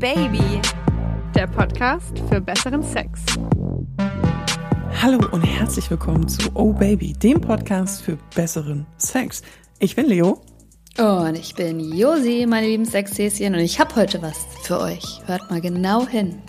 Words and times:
Baby, 0.00 0.60
der 1.34 1.46
Podcast 1.46 2.18
für 2.28 2.40
besseren 2.40 2.82
Sex. 2.82 3.20
Hallo 5.02 5.18
und 5.30 5.42
herzlich 5.42 5.90
willkommen 5.90 6.26
zu 6.28 6.50
Oh 6.54 6.72
Baby, 6.72 7.12
dem 7.12 7.40
Podcast 7.40 8.02
für 8.02 8.16
besseren 8.34 8.86
Sex. 8.96 9.42
Ich 9.78 9.94
bin 9.96 10.06
Leo. 10.06 10.40
Und 10.98 11.34
ich 11.36 11.54
bin 11.54 11.80
Josi, 11.92 12.46
meine 12.48 12.66
lieben 12.66 12.84
Sexhäschen, 12.86 13.54
und 13.54 13.60
ich 13.60 13.78
habe 13.78 13.94
heute 13.96 14.20
was 14.22 14.36
für 14.62 14.80
euch. 14.80 15.20
Hört 15.26 15.50
mal 15.50 15.60
genau 15.60 16.06
hin. 16.06 16.40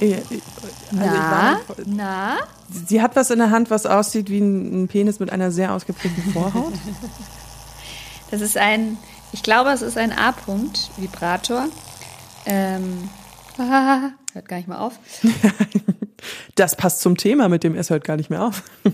Äh, 0.00 0.12
äh, 0.12 0.16
also 0.20 0.40
Na, 0.92 1.04
ich 1.04 1.68
war- 1.68 1.84
na? 1.86 2.36
Sie 2.86 3.00
hat 3.02 3.16
was 3.16 3.30
in 3.30 3.38
der 3.38 3.50
Hand, 3.50 3.70
was 3.70 3.86
aussieht 3.86 4.30
wie 4.30 4.38
ein 4.40 4.84
ein 4.84 4.88
Penis 4.88 5.20
mit 5.20 5.30
einer 5.30 5.50
sehr 5.50 5.72
ausgeprägten 5.74 6.32
Vorhaut. 6.32 6.72
Das 8.30 8.42
ist 8.42 8.58
ein, 8.58 8.98
ich 9.32 9.42
glaube, 9.42 9.70
es 9.70 9.82
ist 9.82 9.98
ein 9.98 10.12
A-Punkt-Vibrator. 10.12 11.68
Ähm, 12.46 13.08
ah, 13.58 14.10
hört 14.32 14.48
gar 14.48 14.56
nicht 14.56 14.68
mal 14.68 14.78
auf. 14.78 14.98
Das 16.56 16.74
passt 16.74 17.00
zum 17.00 17.16
Thema 17.16 17.48
mit 17.48 17.62
dem 17.62 17.76
Es 17.76 17.90
hört 17.90 18.02
gar 18.02 18.16
nicht 18.16 18.30
mehr 18.30 18.42
auf. 18.42 18.64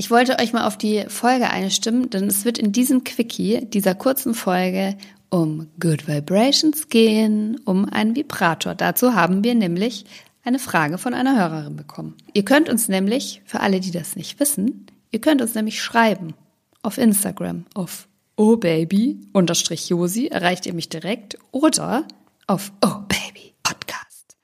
Ich 0.00 0.12
wollte 0.12 0.38
euch 0.38 0.52
mal 0.52 0.64
auf 0.64 0.78
die 0.78 1.06
Folge 1.08 1.50
einstimmen, 1.50 2.08
denn 2.08 2.28
es 2.28 2.44
wird 2.44 2.56
in 2.56 2.70
diesem 2.70 3.02
Quickie, 3.02 3.66
dieser 3.66 3.96
kurzen 3.96 4.32
Folge, 4.32 4.96
um 5.28 5.66
Good 5.80 6.06
Vibrations 6.06 6.88
gehen, 6.88 7.60
um 7.64 7.84
einen 7.84 8.14
Vibrator. 8.14 8.76
Dazu 8.76 9.16
haben 9.16 9.42
wir 9.42 9.56
nämlich 9.56 10.04
eine 10.44 10.60
Frage 10.60 10.98
von 10.98 11.14
einer 11.14 11.36
Hörerin 11.36 11.74
bekommen. 11.74 12.16
Ihr 12.32 12.44
könnt 12.44 12.68
uns 12.68 12.86
nämlich, 12.86 13.42
für 13.44 13.58
alle, 13.58 13.80
die 13.80 13.90
das 13.90 14.14
nicht 14.14 14.38
wissen, 14.38 14.86
ihr 15.10 15.20
könnt 15.20 15.42
uns 15.42 15.56
nämlich 15.56 15.82
schreiben 15.82 16.34
auf 16.82 16.96
Instagram 16.96 17.66
auf 17.74 18.07
ohbaby 18.38 19.20
unterstrich 19.32 19.88
Josi 19.88 20.28
erreicht 20.28 20.64
ihr 20.64 20.72
mich 20.72 20.88
direkt 20.88 21.38
oder 21.50 22.06
auf 22.46 22.72
ohbaby 22.82 23.54
Podcast. 23.62 24.36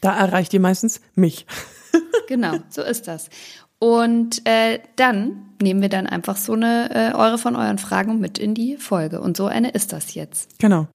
Da 0.00 0.16
erreicht 0.16 0.54
ihr 0.54 0.60
meistens 0.60 1.00
mich. 1.14 1.46
Genau, 2.28 2.58
so 2.68 2.82
ist 2.82 3.08
das. 3.08 3.28
Und 3.80 4.46
äh, 4.46 4.78
dann 4.94 5.56
nehmen 5.60 5.82
wir 5.82 5.88
dann 5.88 6.06
einfach 6.06 6.36
so 6.36 6.52
eine 6.52 6.94
äh, 6.94 7.12
eure 7.12 7.38
von 7.38 7.56
euren 7.56 7.78
Fragen 7.78 8.20
mit 8.20 8.38
in 8.38 8.54
die 8.54 8.76
Folge. 8.76 9.20
Und 9.20 9.36
so 9.36 9.46
eine 9.46 9.70
ist 9.70 9.92
das 9.92 10.14
jetzt. 10.14 10.60
Genau. 10.60 10.86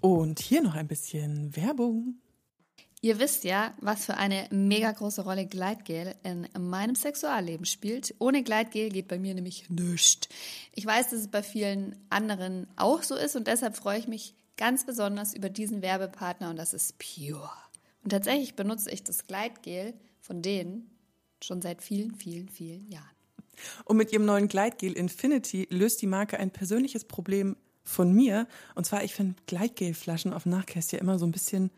Und 0.00 0.40
hier 0.40 0.60
noch 0.60 0.74
ein 0.74 0.88
bisschen 0.88 1.54
Werbung. 1.54 2.16
Ihr 3.00 3.20
wisst 3.20 3.44
ja, 3.44 3.74
was 3.80 4.06
für 4.06 4.16
eine 4.16 4.48
mega 4.50 4.90
große 4.90 5.22
Rolle 5.22 5.46
Gleitgel 5.46 6.16
in 6.24 6.48
meinem 6.58 6.96
Sexualleben 6.96 7.64
spielt. 7.64 8.14
Ohne 8.18 8.42
Gleitgel 8.42 8.88
geht 8.88 9.06
bei 9.06 9.18
mir 9.18 9.34
nämlich 9.34 9.70
nichts. 9.70 10.28
Ich 10.74 10.84
weiß, 10.84 11.10
dass 11.10 11.20
es 11.20 11.28
bei 11.28 11.44
vielen 11.44 11.96
anderen 12.10 12.66
auch 12.76 13.04
so 13.04 13.14
ist 13.14 13.36
und 13.36 13.46
deshalb 13.46 13.76
freue 13.76 14.00
ich 14.00 14.08
mich 14.08 14.34
ganz 14.56 14.84
besonders 14.84 15.32
über 15.32 15.48
diesen 15.48 15.80
Werbepartner 15.80 16.50
und 16.50 16.56
das 16.56 16.74
ist 16.74 16.96
Pure. 16.98 17.50
Und 18.02 18.10
tatsächlich 18.10 18.56
benutze 18.56 18.90
ich 18.90 19.04
das 19.04 19.28
Gleitgel 19.28 19.94
von 20.20 20.42
denen 20.42 20.90
schon 21.42 21.62
seit 21.62 21.82
vielen, 21.82 22.16
vielen, 22.16 22.48
vielen 22.48 22.90
Jahren. 22.90 23.06
Und 23.84 23.96
mit 23.96 24.12
ihrem 24.12 24.24
neuen 24.24 24.48
Gleitgel 24.48 24.92
Infinity 24.92 25.68
löst 25.70 26.02
die 26.02 26.06
Marke 26.06 26.38
ein 26.38 26.50
persönliches 26.50 27.04
Problem 27.04 27.56
von 27.84 28.12
mir. 28.12 28.46
Und 28.74 28.84
zwar, 28.84 29.04
ich 29.04 29.14
finde 29.14 29.36
Gleitgelflaschen 29.46 30.32
auf 30.32 30.46
Nachkästchen 30.46 30.98
immer 30.98 31.18
so 31.18 31.26
ein 31.26 31.32
bisschen 31.32 31.70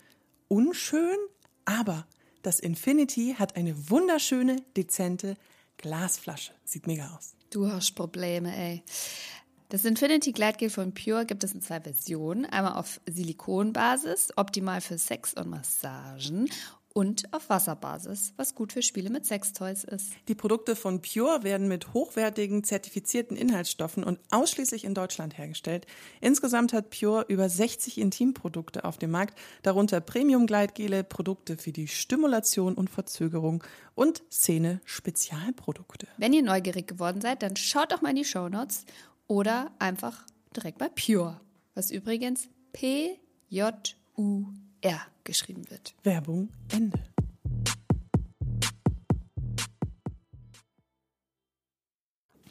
unschön, 0.51 1.17
aber 1.65 2.07
das 2.43 2.61
Infinity 2.61 3.37
hat 3.39 3.57
eine 3.57 3.91
wunderschöne, 3.91 4.57
dezente 4.77 5.37
Glasflasche. 5.77 6.53
Sieht 6.65 6.87
mega 6.87 7.15
aus. 7.17 7.35
Du 7.51 7.71
hast 7.71 7.93
Probleme, 7.93 8.55
ey. 8.55 8.83
Das 9.71 9.85
Infinity 9.85 10.33
Gleitgel 10.33 10.69
von 10.69 10.93
Pure 10.95 11.27
gibt 11.27 11.45
es 11.45 11.55
in 11.55 11.63
zwei 11.63 11.81
Versionen. 11.81 12.45
Einmal 12.45 12.75
auf 12.75 13.01
Silikonbasis, 13.07 14.33
optimal 14.37 14.81
für 14.81 14.99
Sex 14.99 15.35
und 15.35 15.49
Massagen. 15.49 16.51
Und 16.93 17.33
auf 17.33 17.49
Wasserbasis, 17.49 18.33
was 18.37 18.57
gut 18.57 18.73
für 18.73 18.83
Spiele 18.83 19.11
mit 19.11 19.25
Sextoys 19.25 19.85
ist. 19.85 20.11
Die 20.27 20.35
Produkte 20.35 20.75
von 20.75 21.01
Pure 21.01 21.45
werden 21.45 21.69
mit 21.69 21.95
hochwertigen, 21.95 22.65
zertifizierten 22.65 23.37
Inhaltsstoffen 23.37 24.03
und 24.03 24.19
ausschließlich 24.31 24.85
in 24.85 24.95
Deutschland 24.95 25.39
hergestellt. 25.39 25.87
Insgesamt 26.21 26.73
hat 26.73 26.91
Pure 26.91 27.27
über 27.29 27.49
60 27.49 27.99
Intimprodukte 27.99 28.85
auf 28.85 28.99
dem 28.99 29.13
Markt, 29.13 29.39
darunter 29.63 30.01
Premium-Gleitgele, 30.01 31.05
Produkte 31.05 31.57
für 31.57 31.71
die 31.71 31.87
Stimulation 31.87 32.75
und 32.75 32.91
Verzögerung 32.91 33.63
und 33.95 34.25
Szene-Spezialprodukte. 34.33 36.09
Wenn 36.17 36.33
ihr 36.33 36.43
neugierig 36.43 36.89
geworden 36.89 37.21
seid, 37.21 37.45
dann 37.45 37.55
schaut 37.55 37.93
doch 37.93 38.03
mal 38.03 38.11
in 38.11 38.17
die 38.17 38.25
Shownotes 38.25 38.85
oder 39.29 39.71
einfach 39.79 40.27
direkt 40.57 40.79
bei 40.79 40.89
Pure, 40.89 41.41
was 41.75 41.93
übrigens 41.93 42.49
P-J-U-R 42.73 43.21
geschrieben 45.25 45.69
wird. 45.71 45.95
Werbung 46.03 46.49
Ende. 46.73 46.99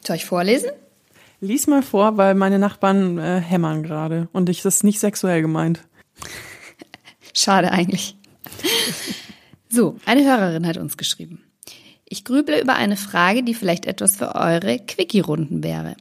Soll 0.06 0.16
ich 0.16 0.24
vorlesen? 0.24 0.70
Lies 1.40 1.66
mal 1.66 1.82
vor, 1.82 2.16
weil 2.16 2.34
meine 2.34 2.58
Nachbarn 2.58 3.18
äh, 3.18 3.40
hämmern 3.40 3.82
gerade 3.82 4.28
und 4.32 4.48
ich 4.48 4.62
das 4.62 4.76
ist 4.76 4.84
nicht 4.84 5.00
sexuell 5.00 5.40
gemeint. 5.40 5.82
Schade 7.32 7.70
eigentlich. 7.72 8.16
So, 9.68 9.96
eine 10.04 10.24
Hörerin 10.24 10.66
hat 10.66 10.76
uns 10.78 10.96
geschrieben. 10.96 11.44
Ich 12.04 12.24
grüble 12.24 12.60
über 12.60 12.74
eine 12.74 12.96
Frage, 12.96 13.44
die 13.44 13.54
vielleicht 13.54 13.86
etwas 13.86 14.16
für 14.16 14.34
eure 14.34 14.80
Quickie-Runden 14.80 15.62
wäre. 15.62 15.94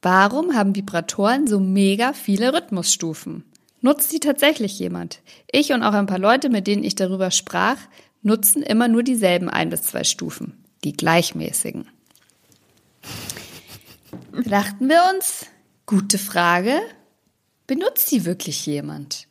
Warum 0.00 0.54
haben 0.54 0.76
Vibratoren 0.76 1.48
so 1.48 1.58
mega 1.58 2.12
viele 2.12 2.54
Rhythmusstufen? 2.54 3.42
Nutzt 3.86 4.10
sie 4.10 4.18
tatsächlich 4.18 4.80
jemand? 4.80 5.20
Ich 5.48 5.72
und 5.72 5.84
auch 5.84 5.92
ein 5.92 6.06
paar 6.06 6.18
Leute, 6.18 6.48
mit 6.48 6.66
denen 6.66 6.82
ich 6.82 6.96
darüber 6.96 7.30
sprach, 7.30 7.76
nutzen 8.20 8.64
immer 8.64 8.88
nur 8.88 9.04
dieselben 9.04 9.48
ein 9.48 9.70
bis 9.70 9.82
zwei 9.82 10.02
Stufen, 10.02 10.54
die 10.82 10.92
gleichmäßigen. 10.92 11.86
Da 14.32 14.42
dachten 14.42 14.88
wir 14.88 15.00
uns, 15.14 15.46
gute 15.86 16.18
Frage, 16.18 16.80
benutzt 17.68 18.10
die 18.10 18.24
wirklich 18.24 18.66
jemand? 18.66 19.28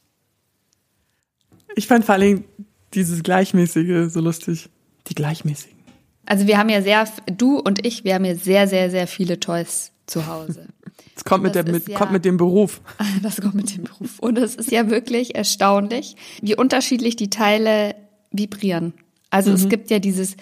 Ich 1.75 1.87
fand 1.87 2.05
vor 2.05 2.15
allem 2.15 2.45
dieses 2.93 3.23
Gleichmäßige 3.23 4.09
so 4.09 4.21
lustig. 4.21 4.69
Die 5.07 5.15
Gleichmäßigen. 5.15 5.77
Also 6.25 6.47
wir 6.47 6.57
haben 6.57 6.69
ja 6.69 6.81
sehr, 6.81 7.05
du 7.25 7.59
und 7.59 7.85
ich, 7.85 8.05
wir 8.05 8.13
haben 8.13 8.23
ja 8.23 8.35
sehr, 8.35 8.69
sehr, 8.69 8.89
sehr 8.89 9.07
viele 9.07 9.37
Toys 9.37 9.91
zu 10.07 10.27
Hause. 10.27 10.67
Das 11.15 11.23
kommt, 11.23 11.43
mit, 11.43 11.55
Das 11.55 11.65
der, 11.65 11.73
mit, 11.73 11.87
ja- 11.87 11.97
kommt 11.97 12.11
mit 12.11 12.25
dem 12.25 12.37
Beruf. 12.37 12.81
Das 13.23 13.41
kommt 13.41 13.55
mit 13.55 13.75
dem 13.75 13.83
Beruf. 13.85 14.19
Und 14.19 14.37
es 14.37 14.55
ist 14.55 14.71
ja 14.71 14.89
wirklich 14.89 15.35
erstaunlich, 15.35 16.15
wie 16.41 16.55
unterschiedlich 16.55 17.15
die 17.15 17.29
Teile 17.29 17.95
vibrieren. 18.31 18.93
Also 19.29 19.51
es 19.51 19.67
gibt 19.69 19.89
ja 19.89 19.99
dieses 19.99 20.35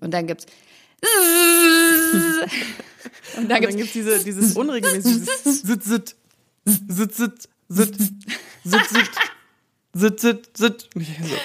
und 0.00 0.10
dann 0.10 0.26
gibt's 0.26 0.46
und 1.02 1.10
dann 3.38 3.42
Und 3.42 3.48
dann 3.50 3.60
gibt's 3.60 3.76
gibt's 3.76 3.92
diese, 3.92 4.22
dieses 4.24 4.56
unregelmäßige 4.56 5.26
Sit, 5.44 5.82
sit, 5.82 5.84
sit, 5.84 6.16
sit, 6.64 7.14
sit, 7.68 7.94
sit, 8.64 8.76
sit, 9.92 10.20
sit, 10.20 10.20
sit, 10.20 10.56
sit. 10.56 10.88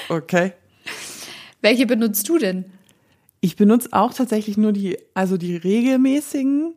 Okay. 0.09 0.53
welche 1.61 1.85
benutzt 1.85 2.29
du 2.29 2.37
denn? 2.37 2.65
Ich 3.41 3.55
benutze 3.55 3.89
auch 3.91 4.13
tatsächlich 4.13 4.57
nur 4.57 4.72
die, 4.73 4.97
also 5.13 5.38
die 5.38 5.55
regelmäßigen 5.55 6.73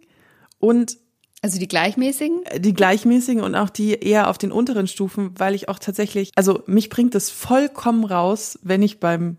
und 0.59 0.99
Also 1.43 1.59
die 1.59 1.67
gleichmäßigen? 1.67 2.45
die 2.59 2.73
gleichmäßigen 2.73 3.43
und 3.43 3.57
auch 3.57 3.69
die 3.71 3.95
eher 3.95 4.29
auf 4.31 4.39
den 4.39 4.53
unteren 4.53 4.87
Stufen, 4.87 5.33
weil 5.39 5.55
ich 5.57 5.69
auch 5.69 5.81
tatsächlich, 5.81 6.31
also 6.37 6.63
mich 6.67 6.89
bringt 6.89 7.15
es 7.17 7.31
vollkommen 7.31 8.05
raus, 8.05 8.59
wenn 8.63 8.83
ich 8.83 9.01
beim 9.01 9.39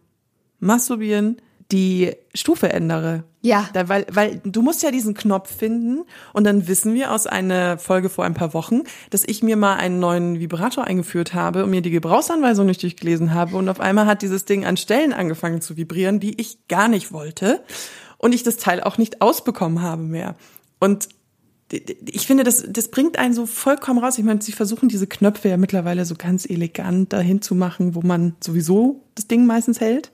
Masturbieren 0.59 1.37
die 1.73 2.13
Stufe 2.35 2.71
ändere. 2.71 3.23
Ja. 3.41 3.67
Da, 3.73 3.89
weil, 3.89 4.05
weil 4.11 4.39
du 4.45 4.61
musst 4.61 4.83
ja 4.83 4.91
diesen 4.91 5.15
Knopf 5.15 5.53
finden 5.53 6.03
und 6.31 6.45
dann 6.45 6.67
wissen 6.67 6.93
wir 6.93 7.11
aus 7.11 7.27
einer 7.27 7.77
Folge 7.77 8.09
vor 8.09 8.23
ein 8.23 8.35
paar 8.35 8.53
Wochen, 8.53 8.83
dass 9.09 9.23
ich 9.25 9.43
mir 9.43 9.57
mal 9.57 9.75
einen 9.75 9.99
neuen 9.99 10.39
Vibrator 10.39 10.85
eingeführt 10.85 11.33
habe 11.33 11.63
und 11.63 11.71
mir 11.71 11.81
die 11.81 11.89
Gebrauchsanweisung 11.89 12.67
nicht 12.67 12.83
durchgelesen 12.83 13.33
habe 13.33 13.57
und 13.57 13.67
auf 13.67 13.79
einmal 13.79 14.05
hat 14.05 14.21
dieses 14.21 14.45
Ding 14.45 14.65
an 14.65 14.77
Stellen 14.77 15.13
angefangen 15.13 15.61
zu 15.61 15.75
vibrieren, 15.75 16.19
die 16.19 16.39
ich 16.39 16.67
gar 16.67 16.87
nicht 16.87 17.11
wollte 17.11 17.63
und 18.19 18.33
ich 18.33 18.43
das 18.43 18.57
Teil 18.57 18.81
auch 18.81 18.97
nicht 18.97 19.21
ausbekommen 19.21 19.81
habe 19.81 20.03
mehr. 20.03 20.35
Und 20.79 21.09
ich 21.71 22.27
finde, 22.27 22.43
das, 22.43 22.63
das 22.69 22.89
bringt 22.89 23.17
einen 23.17 23.33
so 23.33 23.47
vollkommen 23.47 23.97
raus. 23.97 24.19
Ich 24.19 24.23
meine, 24.23 24.41
sie 24.41 24.51
versuchen 24.51 24.89
diese 24.89 25.07
Knöpfe 25.07 25.49
ja 25.49 25.57
mittlerweile 25.57 26.05
so 26.05 26.13
ganz 26.15 26.47
elegant 26.47 27.11
dahin 27.11 27.41
zu 27.41 27.55
machen, 27.55 27.95
wo 27.95 28.01
man 28.01 28.35
sowieso 28.43 29.01
das 29.15 29.27
Ding 29.27 29.47
meistens 29.47 29.79
hält. 29.79 30.11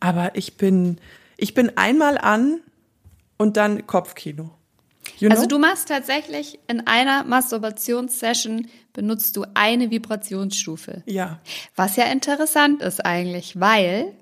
Aber 0.00 0.34
ich 0.34 0.56
bin, 0.56 0.98
ich 1.36 1.54
bin 1.54 1.76
einmal 1.76 2.18
an 2.18 2.60
und 3.36 3.56
dann 3.56 3.86
Kopfkino. 3.86 4.50
You 5.18 5.30
Also 5.30 5.42
know? 5.42 5.48
du 5.48 5.58
machst 5.58 5.88
tatsächlich 5.88 6.58
in 6.68 6.86
einer 6.86 7.24
Masturbationssession 7.24 8.68
benutzt 8.92 9.36
du 9.36 9.44
eine 9.54 9.90
Vibrationsstufe. 9.90 11.02
Ja. 11.06 11.40
Was 11.76 11.96
ja 11.96 12.04
interessant 12.04 12.82
ist 12.82 13.04
eigentlich, 13.04 13.58
weil 13.58 14.12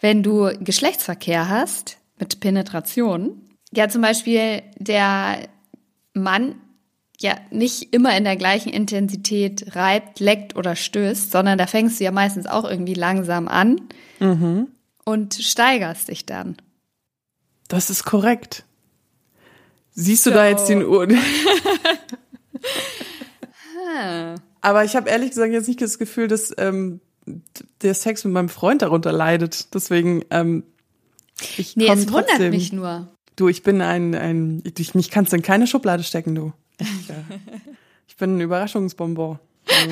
wenn 0.00 0.22
du 0.22 0.50
Geschlechtsverkehr 0.60 1.48
hast 1.48 1.98
mit 2.18 2.40
Penetration, 2.40 3.42
ja 3.72 3.88
zum 3.88 4.02
Beispiel 4.02 4.62
der 4.76 5.48
Mann 6.14 6.56
ja 7.20 7.36
nicht 7.50 7.92
immer 7.94 8.16
in 8.16 8.24
der 8.24 8.36
gleichen 8.36 8.68
Intensität 8.70 9.74
reibt, 9.74 10.20
leckt 10.20 10.56
oder 10.56 10.76
stößt, 10.76 11.30
sondern 11.32 11.58
da 11.58 11.66
fängst 11.66 11.98
du 12.00 12.04
ja 12.04 12.12
meistens 12.12 12.46
auch 12.46 12.64
irgendwie 12.64 12.94
langsam 12.94 13.48
an 13.48 13.80
Mhm. 14.20 14.68
und 15.04 15.34
steigerst 15.34 16.08
dich 16.08 16.26
dann. 16.26 16.56
Das 17.68 17.90
ist 17.90 18.04
korrekt. 18.04 18.64
Siehst 19.92 20.26
du 20.26 20.30
So. 20.30 20.36
da 20.36 20.48
jetzt 20.48 20.68
den 20.68 20.82
Ah. 23.96 24.34
Aber 24.60 24.84
ich 24.84 24.96
habe 24.96 25.08
ehrlich 25.08 25.30
gesagt 25.30 25.52
jetzt 25.52 25.68
nicht 25.68 25.80
das 25.80 25.98
Gefühl, 25.98 26.28
dass 26.28 26.52
ähm, 26.58 27.00
der 27.82 27.94
Sex 27.94 28.24
mit 28.24 28.32
meinem 28.32 28.48
Freund 28.48 28.82
darunter 28.82 29.12
leidet. 29.12 29.74
Deswegen, 29.74 30.24
ähm, 30.30 30.64
ich 31.56 31.76
Nee, 31.76 31.88
es 31.88 32.08
wundert 32.08 32.28
trotzdem. 32.28 32.50
mich 32.50 32.72
nur. 32.72 33.08
Du, 33.36 33.48
ich 33.48 33.62
bin 33.62 33.80
ein, 33.80 34.14
ein 34.14 34.62
ich, 34.78 34.94
mich 34.94 35.10
kannst 35.10 35.32
du 35.32 35.36
in 35.36 35.42
keine 35.42 35.66
Schublade 35.66 36.02
stecken, 36.02 36.34
du. 36.34 36.52
Ich, 36.78 37.10
äh, 37.10 37.22
ich 38.06 38.16
bin 38.16 38.36
ein 38.36 38.40
Überraschungsbonbon. 38.40 39.38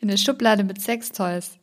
In 0.00 0.08
eine 0.08 0.18
Schublade 0.18 0.64
mit 0.64 0.80
Sextoys. 0.80 1.58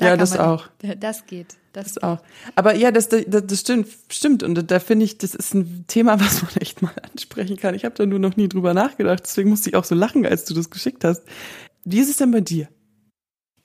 Ja, 0.00 0.10
kann 0.10 0.18
das 0.18 0.36
auch. 0.38 0.68
Das 0.98 1.26
geht. 1.26 1.56
Das, 1.72 1.94
Das 1.94 2.02
auch. 2.02 2.18
Aber 2.54 2.74
ja, 2.74 2.90
das, 2.90 3.08
das, 3.08 3.24
das 3.26 3.60
stimmt, 3.60 3.88
stimmt. 4.10 4.42
Und 4.42 4.70
da 4.70 4.78
finde 4.78 5.04
ich, 5.04 5.18
das 5.18 5.34
ist 5.34 5.54
ein 5.54 5.84
Thema, 5.86 6.20
was 6.20 6.42
man 6.42 6.56
echt 6.56 6.82
mal 6.82 6.92
ansprechen 7.10 7.56
kann. 7.56 7.74
Ich 7.74 7.84
habe 7.84 7.94
da 7.94 8.04
nur 8.04 8.18
noch 8.18 8.36
nie 8.36 8.48
drüber 8.48 8.74
nachgedacht. 8.74 9.20
Deswegen 9.24 9.50
musste 9.50 9.70
ich 9.70 9.76
auch 9.76 9.84
so 9.84 9.94
lachen, 9.94 10.26
als 10.26 10.44
du 10.44 10.54
das 10.54 10.70
geschickt 10.70 11.04
hast. 11.04 11.22
Wie 11.84 12.00
ist 12.00 12.10
es 12.10 12.18
denn 12.18 12.30
bei 12.30 12.40
dir? 12.40 12.68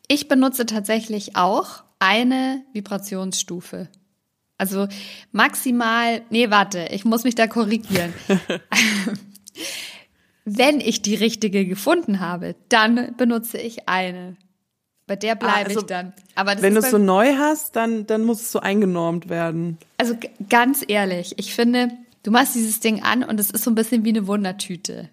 Ich 0.08 0.28
benutze 0.28 0.66
tatsächlich 0.66 1.36
auch 1.36 1.84
eine 2.00 2.64
Vibrationsstufe. 2.74 3.90
Also 4.58 4.88
maximal, 5.32 6.22
nee, 6.30 6.50
warte, 6.50 6.88
ich 6.92 7.06
muss 7.06 7.24
mich 7.24 7.36
da 7.36 7.48
korrigieren. 7.48 8.14
Wenn 10.46 10.80
ich 10.80 11.02
die 11.02 11.16
richtige 11.16 11.66
gefunden 11.66 12.20
habe, 12.20 12.56
dann 12.70 13.16
benutze 13.18 13.58
ich 13.58 13.88
eine. 13.88 14.38
Bei 15.06 15.16
der 15.16 15.36
bleibe 15.36 15.70
also, 15.70 15.82
ich 15.82 15.86
dann. 15.86 16.14
Aber 16.36 16.54
das 16.54 16.62
Wenn 16.62 16.74
du 16.74 16.82
es 16.82 16.92
so 16.92 16.98
neu 16.98 17.36
hast, 17.38 17.76
dann, 17.76 18.08
dann 18.08 18.24
muss 18.24 18.42
es 18.42 18.52
so 18.52 18.60
eingenormt 18.60 19.30
werden. 19.30 19.78
Also 19.98 20.16
ganz 20.50 20.84
ehrlich, 20.88 21.36
ich 21.38 21.54
finde, 21.54 21.90
du 22.24 22.32
machst 22.32 22.56
dieses 22.56 22.80
Ding 22.80 23.04
an 23.04 23.24
und 23.24 23.40
es 23.40 23.52
ist 23.52 23.64
so 23.64 23.72
ein 23.72 23.76
bisschen 23.76 24.04
wie 24.04 24.10
eine 24.10 24.28
Wundertüte. 24.28 25.10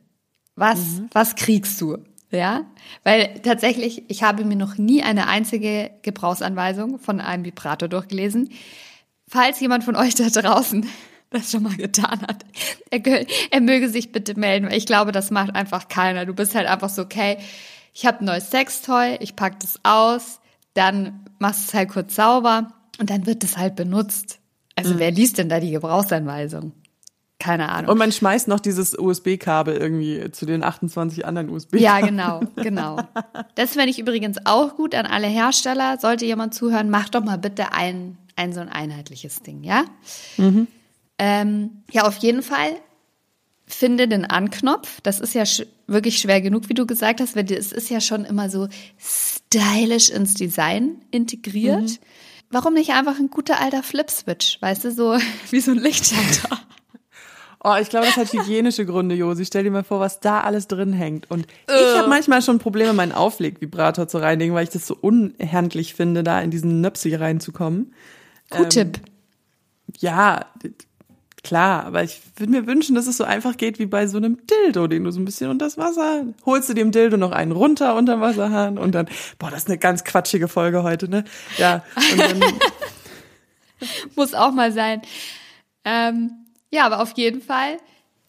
Was, 0.56 1.02
was 1.12 1.37
kriegst 1.37 1.81
du? 1.81 1.99
Ja, 2.31 2.64
weil 3.05 3.40
tatsächlich, 3.44 4.02
ich 4.08 4.25
habe 4.25 4.44
mir 4.44 4.56
noch 4.56 4.76
nie 4.76 5.02
eine 5.02 5.29
einzige 5.29 5.93
Gebrauchsanweisung 6.02 6.99
von 6.99 7.20
einem 7.20 7.44
Vibrator 7.44 7.88
durchgelesen. 7.88 8.50
Falls 9.35 9.59
jemand 9.59 9.83
von 9.83 9.97
euch 9.97 10.15
da 10.15 10.29
draußen 10.29 10.87
das 11.31 11.51
schon 11.51 11.65
mal 11.65 11.75
getan 11.75 12.21
hat, 12.21 12.45
er, 12.91 13.27
er 13.51 13.61
möge 13.61 13.89
sich 13.89 14.13
bitte 14.13 14.39
melden, 14.39 14.67
weil 14.67 14.79
ich 14.79 14.87
glaube, 14.87 15.11
das 15.11 15.33
macht 15.33 15.57
einfach 15.57 15.89
keiner. 15.89 16.25
Du 16.25 16.35
bist 16.35 16.55
halt 16.55 16.69
einfach 16.69 16.89
so, 16.89 17.03
okay, 17.03 17.39
ich 17.93 18.07
habe 18.07 18.21
ein 18.21 18.27
neues 18.27 18.53
Sextoy, 18.53 19.17
ich 19.19 19.35
pack 19.35 19.59
das 19.59 19.81
aus, 19.83 20.39
dann 20.75 21.27
machst 21.41 21.65
du 21.65 21.69
es 21.69 21.75
halt 21.75 21.89
kurz 21.89 22.15
sauber 22.15 22.73
und 23.01 23.11
dann 23.11 23.27
wird 23.27 23.43
es 23.43 23.59
halt 23.59 23.75
benutzt. 23.75 24.39
Also 24.77 25.01
wer 25.01 25.11
liest 25.11 25.39
denn 25.39 25.49
da 25.49 25.59
die 25.59 25.73
Gebrauchsanweisung? 25.73 26.71
Keine 27.41 27.71
Ahnung. 27.71 27.91
Und 27.91 27.99
man 27.99 28.13
schmeißt 28.13 28.47
noch 28.47 28.61
dieses 28.61 28.97
USB-Kabel 28.97 29.77
irgendwie 29.77 30.31
zu 30.31 30.47
den 30.47 30.63
28 30.63 31.27
anderen 31.27 31.51
USB. 31.51 31.81
Ja, 31.81 31.99
genau, 31.99 32.43
genau. 32.55 32.99
Das 33.57 33.73
fände 33.73 33.91
ich 33.91 33.99
übrigens 33.99 34.39
auch 34.45 34.77
gut 34.77 34.95
an 34.95 35.07
alle 35.07 35.27
Hersteller. 35.27 35.99
Sollte 35.99 36.25
jemand 36.25 36.55
zuhören, 36.55 36.89
macht 36.89 37.17
doch 37.17 37.25
mal 37.25 37.39
bitte 37.39 37.73
ein, 37.73 38.17
ein 38.37 38.53
so 38.53 38.61
ein 38.61 38.69
einheitliches 38.69 39.43
Ding, 39.43 39.63
ja? 39.65 39.85
Ähm, 41.19 41.71
ja, 41.91 42.07
auf 42.07 42.17
jeden 42.17 42.43
Fall 42.43 42.71
finde 43.67 44.09
den 44.09 44.25
Anknopf. 44.25 45.01
Das 45.03 45.21
ist 45.21 45.35
ja 45.35 45.47
sch 45.47 45.63
wirklich 45.87 46.19
schwer 46.19 46.41
genug, 46.41 46.69
wie 46.69 46.75
du 46.75 46.87
gesagt 46.87 47.21
hast, 47.21 47.37
weil 47.37 47.51
es 47.53 47.71
ist 47.73 47.91
ja 47.91 48.01
schon 48.01 48.25
immer 48.25 48.49
so 48.51 48.69
stylisch 48.99 50.11
ins 50.11 50.35
Design 50.35 50.97
integriert. 51.11 52.01
Warum 52.51 52.75
nicht 52.75 52.91
einfach 52.91 53.19
ein 53.19 53.31
guter 53.31 53.61
alter 53.61 53.83
Flip-Switch, 53.83 54.61
weißt 54.61 54.85
du, 54.85 54.91
so 54.93 55.17
wie 55.51 55.61
so 55.61 55.71
ein 55.73 55.79
Lichtschalter? 55.79 56.59
Oh, 57.67 57.77
ich 57.81 57.89
glaube, 57.89 58.05
das 58.05 58.19
hat 58.19 58.31
hygienische 58.31 58.85
Gründe, 58.85 59.15
Josi. 59.15 59.47
Stell 59.47 59.65
dir 59.65 59.71
mal 59.71 59.85
vor, 59.85 59.99
was 59.99 60.21
da 60.21 60.43
alles 60.43 60.69
drin 60.69 60.93
hängt. 60.93 61.31
Und 61.31 61.47
ich 61.67 61.73
Äh. 61.75 61.97
habe 61.97 62.11
manchmal 62.11 62.43
schon 62.43 62.59
Probleme, 62.59 62.93
meinen 62.93 63.13
Auflegvibrator 63.13 64.07
zu 64.07 64.19
reinigen, 64.19 64.53
weil 64.53 64.65
ich 64.65 64.69
das 64.71 64.87
so 64.87 64.95
unhandlich 65.01 65.95
finde, 65.95 66.23
da 66.23 66.43
in 66.43 66.51
diesen 66.51 66.83
Nöpsel 66.83 67.15
reinzukommen. 67.15 67.95
Q-Tip. 68.50 69.00
Ja, 69.99 70.46
d- 70.62 70.73
klar, 71.43 71.85
aber 71.85 72.02
ich 72.02 72.20
würde 72.37 72.50
mir 72.52 72.67
wünschen, 72.67 72.94
dass 72.94 73.06
es 73.06 73.17
so 73.17 73.25
einfach 73.25 73.56
geht 73.56 73.79
wie 73.79 73.87
bei 73.87 74.06
so 74.06 74.17
einem 74.17 74.38
Dildo, 74.46 74.87
den 74.87 75.05
du 75.05 75.11
so 75.11 75.20
ein 75.20 75.25
bisschen 75.25 75.50
unter 75.50 75.67
das 75.67 75.76
Wasser, 75.79 76.25
holst 76.46 76.69
du 76.69 76.75
dem 76.75 76.91
Dildo 76.91 77.17
noch 77.17 77.32
einen 77.32 77.52
runter 77.52 77.94
unterm 77.96 78.20
Wasserhahn 78.20 78.79
und 78.79 78.93
dann, 78.94 79.06
boah, 79.38 79.50
das 79.50 79.61
ist 79.64 79.69
eine 79.69 79.79
ganz 79.79 80.05
quatschige 80.05 80.49
Folge 80.49 80.82
heute, 80.82 81.08
ne? 81.08 81.25
Ja, 81.58 81.85
und 82.12 82.19
dann, 82.20 82.41
Muss 84.17 84.35
auch 84.35 84.52
mal 84.52 84.73
sein. 84.73 85.02
Ähm, 85.85 86.31
ja, 86.70 86.87
aber 86.87 87.00
auf 87.02 87.12
jeden 87.17 87.43
Fall 87.43 87.76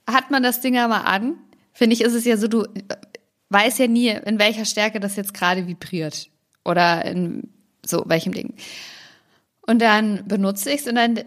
hat 0.10 0.30
man 0.32 0.44
das 0.44 0.60
Ding 0.60 0.74
ja 0.76 0.88
mal 0.88 1.02
an. 1.02 1.38
Finde 1.72 1.94
ich, 1.94 2.02
ist 2.02 2.14
es 2.14 2.26
ja 2.26 2.36
so, 2.38 2.48
du 2.48 2.66
weißt 3.50 3.80
ja 3.80 3.88
nie, 3.88 4.10
in 4.10 4.40
welcher 4.40 4.66
Stärke 4.66 5.00
das 5.00 5.16
jetzt 5.16 5.34
gerade 5.34 5.68
vibriert. 5.68 6.30
Oder 6.66 7.06
in 7.06 7.50
so 7.86 8.04
welchem 8.08 8.34
Ding. 8.34 8.56
Und 9.68 9.80
dann 9.80 10.28
benutze 10.28 10.72
ich 10.72 10.82
es 10.82 10.88
und 10.88 10.96
dann 10.96 11.20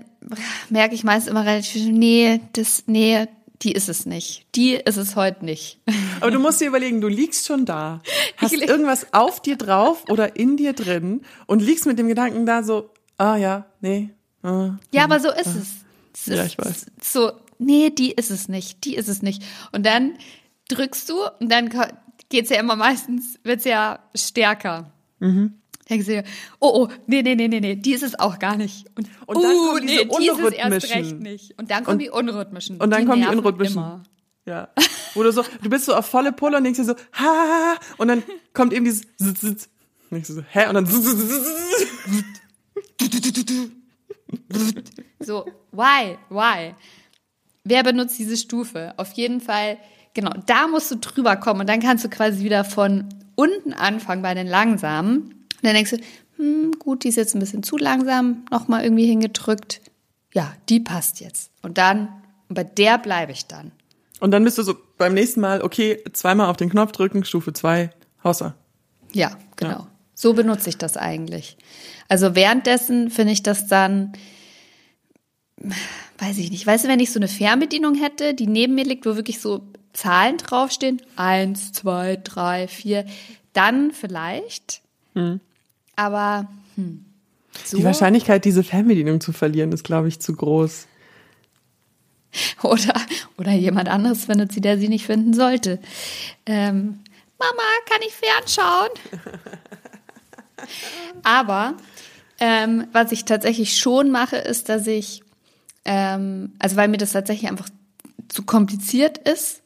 merke 0.71 0.95
ich 0.95 1.05
meist 1.05 1.29
immer 1.29 1.45
relativ, 1.45 1.83
schnell, 1.83 1.93
nee, 1.93 2.41
das, 2.53 2.85
nee, 2.87 3.27
die 3.63 3.73
ist 3.73 3.89
es 3.89 4.07
nicht. 4.07 4.47
Die 4.55 4.75
ist 4.75 4.97
es 4.97 5.17
heute 5.17 5.45
nicht. 5.45 5.81
aber 6.21 6.31
du 6.31 6.39
musst 6.39 6.61
dir 6.61 6.69
überlegen, 6.69 7.01
du 7.01 7.09
liegst 7.09 7.47
schon 7.47 7.65
da, 7.65 8.01
hast 8.37 8.53
irgendwas 8.53 9.13
auf 9.13 9.43
dir 9.43 9.57
drauf 9.57 10.05
oder 10.09 10.37
in 10.37 10.57
dir 10.57 10.73
drin 10.73 11.23
und 11.47 11.61
liegst 11.61 11.87
mit 11.87 11.99
dem 11.99 12.09
Gedanken 12.09 12.47
da 12.47 12.63
so, 12.63 12.91
ah 13.17 13.37
ja, 13.37 13.67
nee, 13.81 14.11
ah, 14.43 14.77
Ja, 14.93 15.05
aber 15.05 15.19
so 15.21 15.31
ist 15.31 15.47
es. 15.47 15.69
es 16.15 16.27
Ja, 16.27 16.43
ist 16.43 16.53
ich 16.53 16.59
weiß. 16.59 16.87
So, 17.03 17.33
nee, 17.59 17.91
die 17.91 18.13
ist 18.13 18.31
es 18.31 18.49
nicht, 18.49 18.85
die 18.85 18.95
ist 18.95 19.09
es 19.09 19.23
nicht. 19.23 19.43
Und 19.73 19.85
dann 19.85 20.13
drückst 20.69 21.09
du 21.09 21.17
und 21.41 21.51
dann 21.51 21.71
geht's 22.29 22.51
ja 22.51 22.61
immer 22.61 22.77
meistens, 22.77 23.39
wird's 23.43 23.65
ja 23.65 23.99
stärker. 24.15 24.93
Mhm. 25.19 25.55
Denkst 25.89 26.07
du 26.07 26.13
dir, 26.13 26.25
oh, 26.61 26.71
oh, 26.75 26.89
nee, 27.07 27.23
nee, 27.23 27.35
nee, 27.35 27.49
nee, 27.49 27.61
nee, 27.61 27.77
die 27.77 27.93
ist 27.93 28.03
es 28.03 28.19
auch 28.19 28.39
gar 28.39 28.57
nicht. 28.57 28.87
Und, 28.97 29.09
Und 29.27 29.43
dann 29.43 29.53
uh, 29.53 29.67
kommen 29.67 29.87
diese 29.87 30.05
nee, 30.05 30.11
die 30.19 30.29
ist 30.29 30.39
es 30.39 30.53
erst 30.53 30.95
recht 30.95 31.21
nicht. 31.21 31.59
Und 31.59 31.71
dann 31.71 31.85
kommen 31.85 31.99
die 31.99 32.11
unrhythmischen. 32.11 32.79
und 32.79 32.91
dann 32.91 33.07
kommen 33.07 33.23
die 33.23 33.29
unrhythmischen. 33.29 33.79
Immer. 33.79 34.03
Ja. 34.45 34.69
Wo 35.15 35.23
du 35.23 35.33
so, 35.33 35.45
du 35.63 35.71
bist 35.71 35.85
so 35.87 35.95
auf 35.95 36.07
volle 36.07 36.33
Pulle 36.33 36.57
und 36.57 36.65
denkst 36.65 36.79
dir 36.79 36.85
so, 36.85 36.95
ha, 37.15 37.77
und 37.99 38.09
dann 38.09 38.23
kommt 38.53 38.73
eben 38.73 38.85
dieses 38.85 39.03
Sitz, 39.17 39.41
Sitz. 39.41 39.69
Und 40.11 40.19
ich 40.19 40.27
so, 40.27 40.43
hä? 40.43 40.69
Und 40.69 40.75
dann. 40.75 40.87
So, 45.21 45.47
why, 45.73 46.17
why? 46.31 46.75
Wer 47.65 47.83
benutzt 47.83 48.19
diese 48.19 48.37
Stufe? 48.37 48.95
Auf 48.97 49.13
jeden 49.13 49.41
Fall, 49.41 49.79
genau, 50.15 50.33
da 50.47 50.67
musst 50.69 50.91
du 50.91 50.97
drüber 50.97 51.37
kommen 51.37 51.61
und 51.61 51.69
dann 51.69 51.81
kannst 51.81 52.05
du 52.05 52.09
quasi 52.09 52.45
wieder 52.45 52.65
von 52.65 53.09
unten 53.35 53.73
anfangen 53.73 54.23
bei 54.23 54.35
den 54.35 54.47
langsamen. 54.47 55.38
Und 55.59 55.65
dann 55.65 55.75
denkst 55.75 55.91
du, 55.91 55.99
hm, 56.37 56.73
gut, 56.79 57.05
die 57.05 57.09
ist 57.09 57.17
jetzt 57.17 57.35
ein 57.35 57.41
bisschen 57.41 57.63
zu 57.63 57.77
langsam, 57.77 58.45
nochmal 58.51 58.85
irgendwie 58.85 59.07
hingedrückt. 59.07 59.81
Ja, 60.33 60.55
die 60.69 60.81
passt 60.81 61.21
jetzt. 61.21 61.51
Und 61.63 61.79
dann, 61.79 62.09
bei 62.49 62.65
der 62.65 62.99
bleibe 62.99 63.33
ich 63.33 63.47
dann. 63.47 63.73
Und 64.21 64.31
dann 64.31 64.45
bist 64.45 64.59
du 64.59 64.63
so 64.63 64.77
beim 64.97 65.15
nächsten 65.15 65.41
Mal, 65.41 65.63
okay, 65.63 66.03
zweimal 66.13 66.49
auf 66.49 66.57
den 66.57 66.71
Knopf 66.71 66.93
drücken, 66.93 67.25
Stufe 67.25 67.53
2, 67.53 67.91
Hauser. 68.25 68.55
Ja, 69.13 69.37
genau. 69.57 69.71
Ja. 69.71 69.87
So 70.15 70.35
benutze 70.35 70.69
ich 70.69 70.79
das 70.79 70.97
eigentlich. 70.97 71.57
Also 72.09 72.35
währenddessen 72.35 73.11
finde 73.11 73.33
ich 73.33 73.43
das 73.43 73.67
dann, 73.69 74.13
weiß 76.19 76.39
ich 76.39 76.51
nicht, 76.51 76.67
weißt 76.67 76.85
du, 76.85 76.89
wenn 76.89 77.01
ich 77.01 77.13
so 77.13 77.21
eine 77.21 77.29
Fernbedienung 77.29 77.95
hätte, 77.95 78.35
die 78.35 78.47
neben 78.47 78.75
mir 78.75 78.85
liegt, 78.85 79.07
wo 79.07 79.17
wirklich 79.17 79.41
so 79.41 79.63
Zahlen 79.93 80.37
draufstehen, 80.37 81.03
eins, 81.17 81.73
zwei, 81.73 82.17
drei, 82.17 82.69
vier, 82.69 83.05
dann 83.53 83.93
vielleicht. 83.93 84.83
Aber 85.99 86.47
hm, 86.77 87.05
so 87.65 87.77
Die 87.77 87.83
Wahrscheinlichkeit, 87.83 88.45
diese 88.45 88.63
Fernbedienung 88.63 89.21
zu 89.21 89.33
verlieren, 89.33 89.73
ist, 89.73 89.83
glaube 89.83 90.07
ich, 90.07 90.21
zu 90.21 90.33
groß. 90.33 90.87
oder 92.63 92.95
oder 93.37 93.51
jemand 93.51 93.89
anderes 93.89 94.27
findet 94.27 94.53
sie, 94.53 94.61
der 94.61 94.79
sie 94.79 94.89
nicht 94.89 95.07
finden 95.07 95.35
sollte. 95.35 95.81
Ähm, 96.47 97.01
Mama, 97.37 97.63
kann 97.87 98.01
ich 98.07 98.15
fernschauen? 98.15 98.91
Aber 101.25 101.75
ähm, 102.39 102.87
was 102.93 103.11
ich 103.11 103.25
tatsächlich 103.25 103.77
schon 103.77 104.13
mache, 104.13 104.37
ist, 104.37 104.69
dass 104.69 104.87
ich, 104.87 105.25
ähm, 105.85 106.53
also 106.61 106.77
weil 106.77 106.87
mir 106.87 106.99
das 106.99 107.11
tatsächlich 107.11 107.51
einfach 107.51 107.69
zu 108.29 108.45
kompliziert 108.45 109.19
ist, 109.19 109.63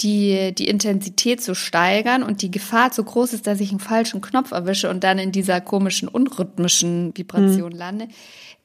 die, 0.00 0.52
die 0.54 0.68
Intensität 0.68 1.42
zu 1.42 1.54
steigern 1.54 2.22
und 2.22 2.42
die 2.42 2.50
Gefahr 2.50 2.90
zu 2.90 3.04
groß 3.04 3.34
ist, 3.34 3.46
dass 3.46 3.60
ich 3.60 3.70
einen 3.70 3.80
falschen 3.80 4.20
Knopf 4.20 4.50
erwische 4.50 4.90
und 4.90 5.04
dann 5.04 5.18
in 5.18 5.32
dieser 5.32 5.60
komischen, 5.60 6.08
unrhythmischen 6.08 7.16
Vibration 7.16 7.72
mhm. 7.72 7.78
lande, 7.78 8.08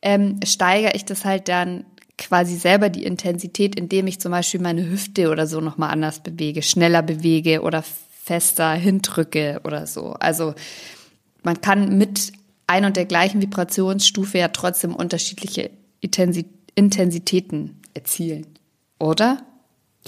ähm, 0.01 0.39
steigere 0.43 0.96
ich 0.96 1.05
das 1.05 1.25
halt 1.25 1.48
dann 1.48 1.86
quasi 2.17 2.55
selber 2.55 2.89
die 2.89 3.03
Intensität, 3.03 3.75
indem 3.75 4.07
ich 4.07 4.19
zum 4.19 4.31
Beispiel 4.31 4.60
meine 4.60 4.89
Hüfte 4.89 5.29
oder 5.29 5.46
so 5.46 5.62
nochmal 5.62 5.91
anders 5.91 6.22
bewege, 6.22 6.63
schneller 6.63 7.03
bewege 7.03 7.62
oder 7.62 7.84
fester 8.24 8.74
hindrücke 8.74 9.62
oder 9.63 9.86
so. 9.86 10.13
Also 10.13 10.55
man 11.43 11.62
kann 11.62 11.98
mit 11.98 12.31
ein 12.65 12.86
und 12.86 12.98
der 12.98 13.05
gleichen 13.05 13.41
Vibrationsstufe 13.41 14.39
ja 14.39 14.50
trotzdem 14.50 14.96
unterschiedliche 14.96 15.69
Intensitäten 16.01 17.81
erzielen, 17.93 18.48
oder? 19.00 19.43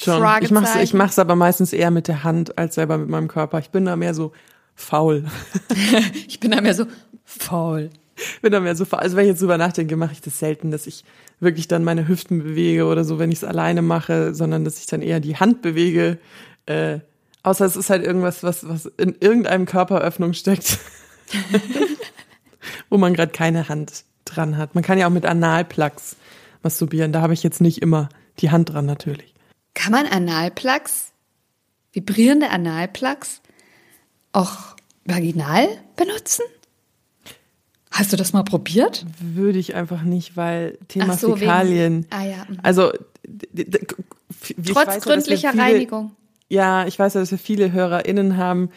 Schon. 0.03 0.23
Ich 0.41 0.51
mach's, 0.51 0.75
ich 0.75 0.93
mach's 0.93 1.19
aber 1.19 1.35
meistens 1.35 1.73
eher 1.73 1.91
mit 1.91 2.07
der 2.07 2.23
Hand 2.23 2.57
als 2.57 2.75
selber 2.75 2.97
mit 2.97 3.09
meinem 3.09 3.27
Körper. 3.27 3.59
Ich 3.59 3.69
bin 3.69 3.85
da 3.85 3.95
mehr 3.95 4.13
so 4.13 4.31
faul. 4.75 5.25
ich 6.27 6.39
bin 6.39 6.51
da 6.51 6.61
mehr 6.61 6.73
so 6.73 6.85
faul. 7.25 7.89
bin 8.41 8.51
da 8.51 8.59
mehr 8.59 8.75
so 8.75 8.85
faul. 8.85 8.99
Also 8.99 9.17
wenn 9.17 9.25
ich 9.25 9.31
jetzt 9.31 9.41
drüber 9.41 9.57
nachdenke, 9.57 9.95
mache 9.95 10.13
ich 10.13 10.21
das 10.21 10.39
selten, 10.39 10.71
dass 10.71 10.87
ich 10.87 11.03
wirklich 11.39 11.67
dann 11.67 11.83
meine 11.83 12.07
Hüften 12.07 12.43
bewege 12.43 12.85
oder 12.85 13.03
so, 13.03 13.19
wenn 13.19 13.31
ich 13.31 13.39
es 13.39 13.43
alleine 13.43 13.81
mache, 13.81 14.33
sondern 14.33 14.65
dass 14.65 14.79
ich 14.79 14.85
dann 14.85 15.01
eher 15.01 15.19
die 15.19 15.37
Hand 15.37 15.61
bewege. 15.61 16.17
Äh, 16.65 16.99
außer 17.43 17.65
es 17.65 17.75
ist 17.75 17.89
halt 17.89 18.05
irgendwas, 18.05 18.43
was, 18.43 18.67
was 18.67 18.85
in 18.85 19.15
irgendeinem 19.19 19.65
Körperöffnung 19.65 20.33
steckt, 20.33 20.79
wo 22.89 22.97
man 22.97 23.13
gerade 23.13 23.31
keine 23.31 23.69
Hand 23.69 24.03
dran 24.25 24.57
hat. 24.57 24.75
Man 24.75 24.83
kann 24.83 24.97
ja 24.97 25.07
auch 25.07 25.11
mit 25.11 25.25
Analplugs 25.25 26.15
masturbieren. 26.63 27.11
Da 27.11 27.21
habe 27.21 27.33
ich 27.33 27.43
jetzt 27.43 27.61
nicht 27.61 27.81
immer 27.81 28.09
die 28.39 28.51
Hand 28.51 28.73
dran 28.73 28.85
natürlich. 28.85 29.33
Kann 29.73 29.91
man 29.91 30.05
Analplugs, 30.05 31.11
vibrierende 31.93 32.49
Analplugs, 32.49 33.41
auch 34.33 34.75
vaginal 35.05 35.67
benutzen? 35.95 36.43
Hast 37.91 38.13
du 38.13 38.17
das 38.17 38.33
mal 38.33 38.43
probiert? 38.43 39.05
Würde 39.19 39.57
ich 39.57 39.73
einfach 39.75 40.03
nicht, 40.03 40.37
weil 40.37 40.77
Thema 40.87 41.17
so, 41.17 41.35
Fäkalien. 41.35 42.05
Ah, 42.11 42.23
ja. 42.23 42.45
Mhm. 42.47 42.59
Also 42.61 42.91
trotz 44.71 45.01
gründlicher 45.01 45.51
viele, 45.51 45.63
Reinigung. 45.63 46.11
Ja, 46.49 46.85
ich 46.85 46.97
weiß, 46.97 47.13
dass 47.13 47.31
wir 47.31 47.37
viele 47.37 47.71
HörerInnen 47.71 48.37
haben, 48.37 48.69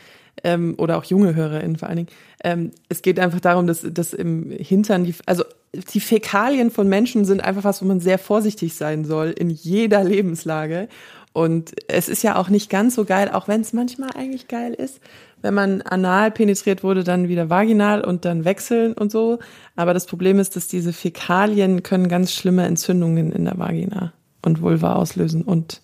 ähm, 0.45 0.75
oder 0.79 0.99
auch 0.99 1.05
junge 1.05 1.35
HörerInnen 1.35 1.77
vor 1.77 1.89
allen 1.89 1.99
Dingen. 1.99 2.11
Ähm, 2.43 2.71
es 2.89 3.03
geht 3.03 3.19
einfach 3.19 3.41
darum, 3.41 3.67
dass, 3.67 3.87
dass 3.89 4.13
im 4.13 4.51
Hintern 4.51 5.05
die, 5.05 5.15
also 5.27 5.45
die 5.73 6.01
Fäkalien 6.01 6.71
von 6.71 6.89
Menschen 6.89 7.25
sind 7.25 7.43
einfach 7.43 7.65
was, 7.65 7.83
wo 7.83 7.87
man 7.87 8.01
sehr 8.01 8.19
vorsichtig 8.19 8.75
sein 8.75 9.05
soll 9.05 9.31
in 9.31 9.51
jeder 9.51 10.05
Lebenslage. 10.05 10.89
Und 11.33 11.73
es 11.89 12.09
ist 12.09 12.23
ja 12.23 12.37
auch 12.37 12.51
nicht 12.51 12.69
ganz 12.69 12.95
so 12.95 13.07
geil, 13.07 13.31
auch 13.33 13.49
wenn 13.49 13.63
es 13.63 13.73
manchmal 13.73 14.11
eigentlich 14.15 14.49
geil 14.49 14.75
ist, 14.75 15.01
wenn 15.41 15.55
man 15.55 15.81
anal 15.83 16.31
penetriert 16.31 16.85
wurde, 16.85 17.05
dann 17.05 17.29
wieder 17.29 17.49
vaginal 17.49 18.05
und 18.05 18.25
dann 18.25 18.45
wechseln 18.45 18.93
und 18.93 19.11
so. 19.11 19.39
Aber 19.75 19.95
das 19.95 20.07
Problem 20.07 20.39
ist, 20.39 20.57
dass 20.57 20.69
diese 20.69 20.93
Fäkalien 20.93 21.83
können 21.83 22.09
ganz 22.09 22.33
schlimme 22.33 22.67
Entzündungen 22.67 23.33
in 23.33 23.47
der 23.47 23.59
Vagina 23.59 24.13
und 24.45 24.61
Vulva 24.61 24.95
auslösen. 24.95 25.43
Und 25.43 25.81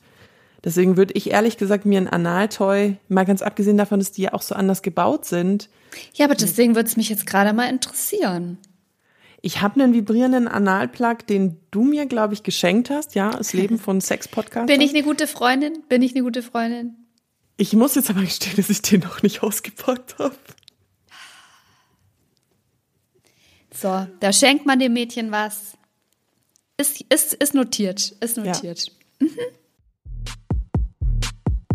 deswegen 0.65 0.97
würde 0.97 1.15
ich 1.15 1.31
ehrlich 1.31 1.57
gesagt 1.57 1.87
mir 1.87 2.01
ein 2.01 2.09
Analtoy, 2.09 2.97
mal 3.09 3.25
ganz 3.25 3.43
abgesehen 3.43 3.79
davon, 3.79 3.99
dass 3.99 4.13
die 4.13 4.23
ja 4.23 4.35
auch 4.35 4.43
so 4.43 4.55
anders 4.55 4.83
gebaut 4.83 5.25
sind. 5.25 5.69
Ja, 6.15 6.27
aber 6.27 6.35
deswegen 6.35 6.75
würde 6.75 6.89
es 6.89 6.97
mich 6.97 7.09
jetzt 7.09 7.27
gerade 7.27 7.53
mal 7.53 7.69
interessieren. 7.69 8.59
Ich 9.41 9.61
habe 9.61 9.81
einen 9.81 9.95
vibrierenden 9.95 10.49
Analplug, 10.49 11.27
den 11.27 11.61
du 11.71 11.85
mir, 11.85 12.07
glaube 12.07 12.35
ich, 12.35 12.43
geschenkt 12.43 12.91
hast. 12.91 13.15
Ja, 13.15 13.31
das 13.31 13.53
Leben 13.53 13.79
von 13.79 14.01
Sex-Podcast. 14.01 14.67
Bin 14.67 14.81
ich 14.81 14.91
eine 14.91 15.03
gute 15.03 15.27
Freundin? 15.27 15.85
Bin 15.89 16.03
ich 16.03 16.15
eine 16.15 16.25
gute 16.25 16.43
Freundin? 16.43 16.97
Ich 17.57 17.73
muss 17.73 17.95
jetzt 17.95 18.11
aber 18.11 18.21
gestehen, 18.21 18.57
dass 18.57 18.71
ich 18.71 18.83
den 18.83 19.01
noch 19.01 19.23
nicht 19.23 19.43
ausgepackt 19.43 20.19
habe. 20.19 20.37
So, 23.73 24.07
da 24.21 24.33
schenkt 24.33 24.67
man 24.67 24.79
dem 24.79 24.93
Mädchen 24.93 25.31
was. 25.31 25.77
Ist, 26.79 27.01
ist, 27.13 27.35
ist 27.35 27.55
notiert. 27.55 28.17
Ist 28.21 28.37
notiert. 28.37 28.87
Ja. 28.87 28.93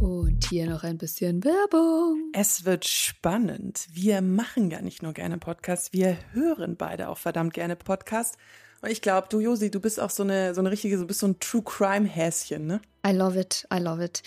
Und 0.04 0.50
hier 0.50 0.70
noch 0.70 0.84
ein 0.84 0.98
bisschen 0.98 1.46
Werbung. 1.46 2.30
Es 2.34 2.66
wird 2.66 2.84
spannend. 2.84 3.88
Wir 3.90 4.22
machen 4.22 4.70
ja 4.70 4.82
nicht 4.82 5.02
nur 5.02 5.14
gerne 5.14 5.38
Podcasts, 5.38 5.94
wir 5.94 6.18
hören 6.34 6.76
beide 6.76 7.08
auch 7.08 7.18
verdammt 7.18 7.54
gerne 7.54 7.78
Podcasts. 7.78 8.38
Und 8.82 8.90
ich 8.90 9.02
glaube, 9.02 9.28
du, 9.30 9.40
Josi, 9.40 9.72
du 9.72 9.80
bist 9.80 10.02
auch 10.02 10.10
so 10.10 10.24
eine, 10.24 10.54
so 10.54 10.60
eine 10.60 10.72
richtige, 10.72 10.98
du 10.98 11.08
bist 11.08 11.22
so 11.22 11.28
ein 11.28 11.40
True 11.40 11.64
Crime 11.64 12.06
Häschen, 12.06 12.68
ne? 12.68 12.82
I 13.08 13.12
love 13.14 13.40
it, 13.40 13.66
I 13.74 13.78
love 13.78 14.04
it. 14.04 14.24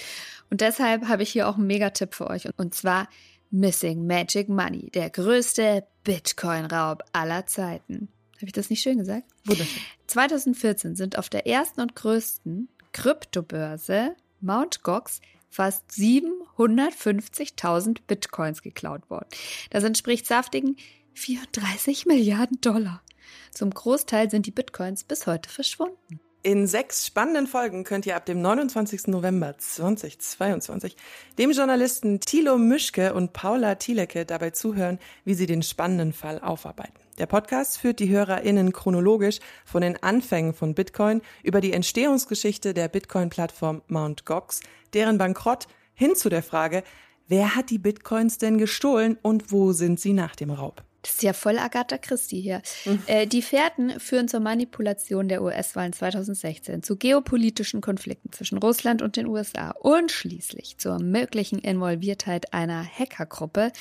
Und 0.48 0.62
deshalb 0.62 1.08
habe 1.08 1.22
ich 1.22 1.28
hier 1.28 1.46
auch 1.46 1.56
einen 1.56 1.66
Megatipp 1.66 2.14
für 2.14 2.30
euch. 2.30 2.48
Und 2.56 2.74
zwar 2.74 3.10
Missing 3.50 4.06
Magic 4.06 4.48
Money, 4.48 4.90
der 4.94 5.10
größte 5.10 5.86
Bitcoin-Raub 6.04 7.04
aller 7.12 7.44
Zeiten. 7.44 8.08
Habe 8.36 8.46
ich 8.46 8.52
das 8.52 8.70
nicht 8.70 8.80
schön 8.80 8.96
gesagt? 8.96 9.24
Wunderschön. 9.44 9.82
2014 10.06 10.96
sind 10.96 11.18
auf 11.18 11.28
der 11.28 11.46
ersten 11.46 11.82
und 11.82 11.94
größten 11.94 12.70
Kryptobörse 12.94 14.16
Mount 14.40 14.82
Gox 14.82 15.20
fast 15.48 15.90
750.000 15.90 17.98
Bitcoins 18.06 18.62
geklaut 18.62 19.10
worden. 19.10 19.28
Das 19.70 19.84
entspricht 19.84 20.26
saftigen 20.26 20.76
34 21.14 22.06
Milliarden 22.06 22.60
Dollar. 22.60 23.02
Zum 23.50 23.70
Großteil 23.70 24.30
sind 24.30 24.46
die 24.46 24.50
Bitcoins 24.50 25.04
bis 25.04 25.26
heute 25.26 25.48
verschwunden. 25.48 26.20
In 26.42 26.68
sechs 26.68 27.06
spannenden 27.06 27.48
Folgen 27.48 27.82
könnt 27.82 28.06
ihr 28.06 28.14
ab 28.14 28.24
dem 28.24 28.40
29. 28.40 29.08
November 29.08 29.58
2022 29.58 30.94
dem 31.38 31.50
Journalisten 31.50 32.20
Thilo 32.20 32.56
Mischke 32.56 33.14
und 33.14 33.32
Paula 33.32 33.74
Thielecke 33.74 34.24
dabei 34.24 34.50
zuhören, 34.50 35.00
wie 35.24 35.34
sie 35.34 35.46
den 35.46 35.64
spannenden 35.64 36.12
Fall 36.12 36.38
aufarbeiten. 36.38 37.05
Der 37.18 37.26
Podcast 37.26 37.78
führt 37.78 37.98
die 38.00 38.10
HörerInnen 38.10 38.72
chronologisch 38.72 39.38
von 39.64 39.80
den 39.80 40.02
Anfängen 40.02 40.52
von 40.52 40.74
Bitcoin 40.74 41.22
über 41.42 41.62
die 41.62 41.72
Entstehungsgeschichte 41.72 42.74
der 42.74 42.88
Bitcoin-Plattform 42.88 43.80
Mt. 43.88 44.26
Gox, 44.26 44.60
deren 44.92 45.16
Bankrott 45.16 45.66
hin 45.94 46.14
zu 46.14 46.28
der 46.28 46.42
Frage, 46.42 46.82
wer 47.26 47.56
hat 47.56 47.70
die 47.70 47.78
Bitcoins 47.78 48.36
denn 48.36 48.58
gestohlen 48.58 49.16
und 49.22 49.50
wo 49.50 49.72
sind 49.72 49.98
sie 49.98 50.12
nach 50.12 50.36
dem 50.36 50.50
Raub? 50.50 50.84
Das 51.06 51.14
ist 51.14 51.22
ja 51.22 51.32
voll 51.32 51.56
Agatha 51.58 51.98
Christie 51.98 52.40
hier. 52.40 52.62
Mhm. 52.84 53.02
Äh, 53.06 53.26
die 53.28 53.42
Fährten 53.42 54.00
führen 54.00 54.26
zur 54.26 54.40
Manipulation 54.40 55.28
der 55.28 55.40
US-Wahlen 55.40 55.92
2016, 55.92 56.82
zu 56.82 56.96
geopolitischen 56.96 57.80
Konflikten 57.80 58.32
zwischen 58.32 58.58
Russland 58.58 59.02
und 59.02 59.14
den 59.14 59.26
USA 59.26 59.70
und 59.70 60.10
schließlich 60.10 60.78
zur 60.78 60.98
möglichen 60.98 61.60
Involviertheit 61.60 62.52
einer 62.52 62.84
Hackergruppe 62.84 63.72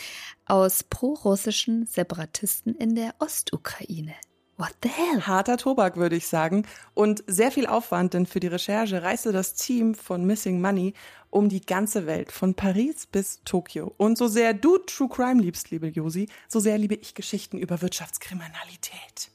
aus 0.46 0.84
prorussischen 0.84 1.88
Separatisten 1.88 2.76
in 2.76 2.94
der 2.94 3.16
Ostukraine. 3.18 4.14
What 4.58 4.74
the 4.84 4.90
hell? 4.90 5.28
Harter 5.28 5.58
Tobak, 5.58 5.98
würde 5.98 6.16
ich 6.16 6.28
sagen. 6.28 6.66
Und 6.94 7.24
sehr 7.28 7.52
viel 7.52 7.68
Aufwand, 7.68 8.14
denn 8.14 8.26
für 8.26 8.40
die 8.40 8.48
Recherche 8.48 9.04
reiste 9.04 9.34
das 9.34 9.56
Team 9.56 9.96
von 9.96 10.26
Missing 10.26 10.62
Money 10.62 10.94
um 11.30 11.50
die 11.50 11.60
ganze 11.60 12.06
Welt, 12.06 12.32
von 12.32 12.54
Paris 12.54 13.06
bis 13.08 13.42
Tokio. 13.44 13.94
Und 13.98 14.18
so 14.18 14.28
sehr 14.28 14.54
du 14.54 14.78
True 14.78 15.10
Crime 15.10 15.42
liebst, 15.42 15.72
liebe 15.72 15.88
Josi, 15.88 16.30
so 16.48 16.62
sehr 16.62 16.78
liebe 16.78 16.96
ich 16.96 17.14
Geschichten 17.14 17.58
über 17.58 17.82
Wirtschaftskriminalität. 17.82 19.30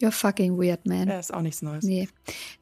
You're 0.00 0.12
fucking 0.12 0.58
weird, 0.58 0.86
man. 0.86 1.08
Ja, 1.08 1.18
ist 1.18 1.32
auch 1.32 1.42
nichts 1.42 1.60
Neues. 1.60 1.84
Nee. 1.84 2.08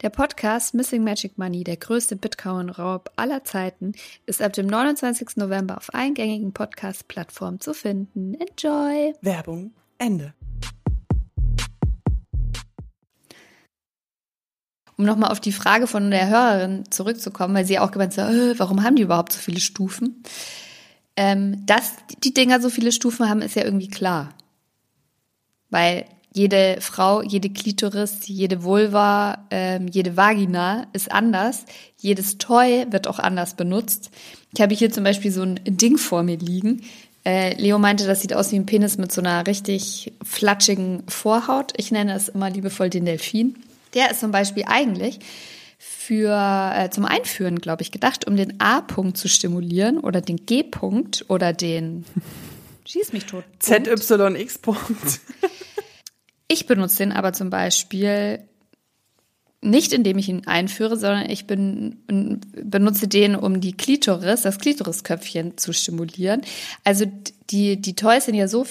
Der 0.02 0.10
Podcast 0.10 0.74
Missing 0.74 1.04
Magic 1.04 1.38
Money, 1.38 1.62
der 1.62 1.76
größte 1.76 2.16
Bitcoin-Raub 2.16 3.10
aller 3.16 3.44
Zeiten, 3.44 3.92
ist 4.26 4.42
ab 4.42 4.52
dem 4.52 4.66
29. 4.66 5.36
November 5.36 5.76
auf 5.76 5.94
eingängigen 5.94 6.52
Podcast-Plattformen 6.52 7.60
zu 7.60 7.74
finden. 7.74 8.34
Enjoy! 8.34 9.14
Werbung 9.20 9.72
Ende. 9.98 10.34
Um 14.96 15.04
nochmal 15.04 15.30
auf 15.30 15.40
die 15.40 15.52
Frage 15.52 15.86
von 15.86 16.10
der 16.10 16.28
Hörerin 16.28 16.84
zurückzukommen, 16.90 17.54
weil 17.54 17.66
sie 17.66 17.78
auch 17.78 17.90
gemeint 17.90 18.16
hat, 18.16 18.30
äh, 18.30 18.58
warum 18.58 18.82
haben 18.82 18.96
die 18.96 19.02
überhaupt 19.02 19.32
so 19.32 19.38
viele 19.38 19.60
Stufen? 19.60 20.22
Ähm, 21.16 21.64
dass 21.66 21.92
die 22.22 22.34
Dinger 22.34 22.60
so 22.60 22.70
viele 22.70 22.92
Stufen 22.92 23.28
haben, 23.28 23.42
ist 23.42 23.56
ja 23.56 23.64
irgendwie 23.64 23.88
klar. 23.88 24.34
Weil 25.70 26.06
jede 26.32 26.78
Frau, 26.80 27.22
jede 27.22 27.48
Klitoris, 27.48 28.26
jede 28.26 28.64
Vulva, 28.64 29.46
ähm, 29.50 29.86
jede 29.86 30.16
Vagina 30.16 30.88
ist 30.92 31.10
anders. 31.12 31.64
Jedes 31.96 32.38
Toy 32.38 32.86
wird 32.90 33.06
auch 33.06 33.20
anders 33.20 33.54
benutzt. 33.54 34.10
Ich 34.52 34.60
habe 34.60 34.74
hier 34.74 34.90
zum 34.90 35.04
Beispiel 35.04 35.30
so 35.30 35.42
ein 35.42 35.60
Ding 35.64 35.96
vor 35.96 36.24
mir 36.24 36.36
liegen. 36.36 36.82
Äh, 37.24 37.54
Leo 37.54 37.78
meinte, 37.78 38.06
das 38.06 38.20
sieht 38.20 38.34
aus 38.34 38.50
wie 38.50 38.56
ein 38.56 38.66
Penis 38.66 38.98
mit 38.98 39.12
so 39.12 39.20
einer 39.20 39.46
richtig 39.46 40.12
flatschigen 40.22 41.04
Vorhaut. 41.08 41.72
Ich 41.76 41.92
nenne 41.92 42.14
es 42.14 42.28
immer 42.28 42.50
liebevoll 42.50 42.90
den 42.90 43.06
Delfin. 43.06 43.56
Der 43.94 44.10
ist 44.10 44.20
zum 44.20 44.30
Beispiel 44.30 44.64
eigentlich 44.66 45.20
für 45.78 46.72
äh, 46.74 46.90
zum 46.90 47.04
Einführen, 47.04 47.58
glaube 47.58 47.82
ich, 47.82 47.90
gedacht, 47.90 48.26
um 48.26 48.36
den 48.36 48.60
A-Punkt 48.60 49.16
zu 49.16 49.28
stimulieren 49.28 49.98
oder 49.98 50.20
den 50.20 50.44
G-Punkt 50.46 51.24
oder 51.28 51.52
den 51.52 52.04
Schieß 52.86 53.12
mich 53.12 53.24
tot. 53.24 53.44
ZYX-Punkt. 53.60 55.20
ich 56.48 56.66
benutze 56.66 56.98
den 56.98 57.12
aber 57.12 57.32
zum 57.32 57.50
Beispiel 57.50 58.44
nicht 59.64 59.94
indem 59.94 60.18
ich 60.18 60.28
ihn 60.28 60.46
einführe, 60.46 60.96
sondern 60.96 61.30
ich 61.30 61.46
bin, 61.46 62.02
benutze 62.52 63.08
den, 63.08 63.34
um 63.34 63.62
die 63.62 63.72
Klitoris, 63.72 64.42
das 64.42 64.58
Klitorisköpfchen 64.58 65.56
zu 65.56 65.72
stimulieren. 65.72 66.42
Also 66.84 67.06
die, 67.50 67.80
die 67.80 67.96
Toys 67.96 68.26
sind 68.26 68.34
ja 68.34 68.46
so 68.46 68.64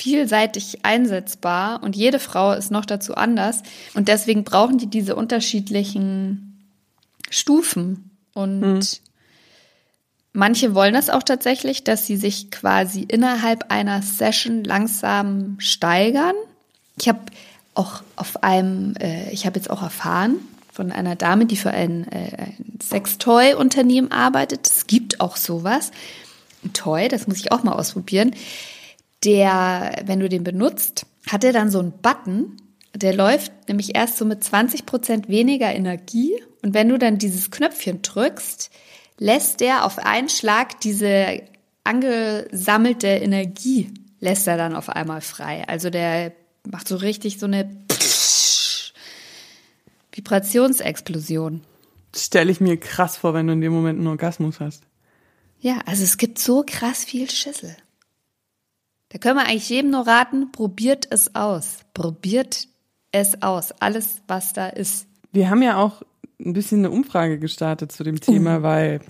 vielseitig 0.00 0.78
einsetzbar 0.82 1.82
und 1.82 1.94
jede 1.94 2.18
Frau 2.18 2.52
ist 2.52 2.70
noch 2.70 2.86
dazu 2.86 3.14
anders. 3.14 3.62
Und 3.92 4.08
deswegen 4.08 4.44
brauchen 4.44 4.78
die 4.78 4.86
diese 4.86 5.14
unterschiedlichen 5.14 6.58
Stufen. 7.28 8.10
Und 8.32 8.62
hm. 8.62 8.80
manche 10.32 10.74
wollen 10.74 10.94
das 10.94 11.10
auch 11.10 11.22
tatsächlich, 11.22 11.84
dass 11.84 12.06
sie 12.06 12.16
sich 12.16 12.50
quasi 12.50 13.02
innerhalb 13.02 13.70
einer 13.70 14.00
Session 14.00 14.64
langsam 14.64 15.56
steigern. 15.60 16.34
Ich 16.98 17.06
habe 17.06 17.20
auch 17.74 18.02
auf 18.16 18.42
einem, 18.42 18.94
äh, 18.96 19.30
ich 19.32 19.44
habe 19.44 19.58
jetzt 19.58 19.68
auch 19.68 19.82
erfahren 19.82 20.36
von 20.72 20.92
einer 20.92 21.14
Dame, 21.14 21.44
die 21.44 21.56
für 21.56 21.72
ein, 21.72 22.10
äh, 22.10 22.36
ein 22.38 22.78
Sextoy-Unternehmen 22.82 24.10
arbeitet. 24.10 24.66
Es 24.66 24.86
gibt 24.86 25.20
auch 25.20 25.36
sowas. 25.36 25.90
Ein 26.64 26.72
Toy, 26.72 27.08
das 27.08 27.26
muss 27.26 27.38
ich 27.38 27.52
auch 27.52 27.64
mal 27.64 27.72
ausprobieren. 27.72 28.34
Der, 29.24 30.02
wenn 30.04 30.20
du 30.20 30.28
den 30.28 30.44
benutzt, 30.44 31.06
hat 31.28 31.44
er 31.44 31.52
dann 31.52 31.70
so 31.70 31.78
einen 31.78 31.92
Button, 31.92 32.56
der 32.94 33.14
läuft 33.14 33.52
nämlich 33.68 33.94
erst 33.94 34.16
so 34.16 34.24
mit 34.24 34.42
20 34.42 34.86
Prozent 34.86 35.28
weniger 35.28 35.72
Energie. 35.72 36.32
Und 36.62 36.74
wenn 36.74 36.88
du 36.88 36.98
dann 36.98 37.18
dieses 37.18 37.50
Knöpfchen 37.50 38.02
drückst, 38.02 38.70
lässt 39.18 39.60
der 39.60 39.84
auf 39.84 39.98
einen 39.98 40.28
Schlag 40.28 40.80
diese 40.80 41.42
angesammelte 41.84 43.08
Energie 43.08 43.92
lässt 44.20 44.46
er 44.46 44.56
dann 44.56 44.76
auf 44.76 44.88
einmal 44.88 45.20
frei. 45.22 45.66
Also 45.66 45.90
der 45.90 46.32
macht 46.70 46.86
so 46.86 46.96
richtig 46.96 47.38
so 47.38 47.46
eine 47.46 47.64
Vibrationsexplosion. 50.12 51.62
Stelle 52.14 52.50
ich 52.50 52.60
mir 52.60 52.76
krass 52.78 53.16
vor, 53.16 53.34
wenn 53.34 53.46
du 53.46 53.54
in 53.54 53.60
dem 53.60 53.72
Moment 53.72 53.98
einen 53.98 54.08
Orgasmus 54.08 54.60
hast. 54.60 54.82
Ja, 55.60 55.78
also 55.86 56.04
es 56.04 56.16
gibt 56.16 56.38
so 56.38 56.64
krass 56.66 57.04
viel 57.04 57.30
Schüssel. 57.30 57.76
Da 59.10 59.18
können 59.18 59.36
wir 59.36 59.46
eigentlich 59.46 59.68
jedem 59.68 59.90
nur 59.90 60.06
raten, 60.06 60.52
probiert 60.52 61.06
es 61.10 61.34
aus. 61.34 61.80
Probiert 61.94 62.68
es 63.12 63.42
aus. 63.42 63.72
Alles, 63.80 64.22
was 64.28 64.52
da 64.52 64.68
ist. 64.68 65.06
Wir 65.32 65.50
haben 65.50 65.62
ja 65.62 65.76
auch 65.76 66.02
ein 66.40 66.52
bisschen 66.52 66.78
eine 66.78 66.90
Umfrage 66.90 67.38
gestartet 67.38 67.92
zu 67.92 68.04
dem 68.04 68.20
Thema, 68.20 68.58
uh. 68.58 68.62
weil 68.62 69.00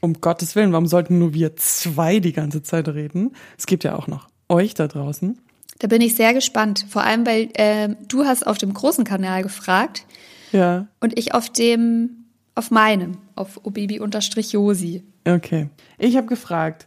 um 0.00 0.20
Gottes 0.20 0.54
Willen, 0.54 0.72
warum 0.72 0.86
sollten 0.86 1.18
nur 1.18 1.34
wir 1.34 1.56
zwei 1.56 2.20
die 2.20 2.32
ganze 2.32 2.62
Zeit 2.62 2.88
reden? 2.88 3.32
Es 3.58 3.66
gibt 3.66 3.82
ja 3.82 3.96
auch 3.96 4.06
noch 4.06 4.28
euch 4.48 4.74
da 4.74 4.86
draußen. 4.86 5.38
Da 5.80 5.88
bin 5.88 6.02
ich 6.02 6.14
sehr 6.14 6.34
gespannt. 6.34 6.86
Vor 6.88 7.02
allem, 7.02 7.26
weil 7.26 7.50
äh, 7.54 7.94
du 8.06 8.24
hast 8.24 8.46
auf 8.46 8.58
dem 8.58 8.72
großen 8.72 9.04
Kanal 9.04 9.42
gefragt. 9.42 10.06
Ja. 10.52 10.86
Und 11.00 11.18
ich 11.18 11.34
auf 11.34 11.50
dem, 11.50 12.26
auf 12.54 12.70
meinem, 12.70 13.18
auf 13.34 13.64
obibi-josi. 13.64 15.02
Okay. 15.26 15.68
Ich 15.98 16.16
habe 16.16 16.26
gefragt, 16.26 16.86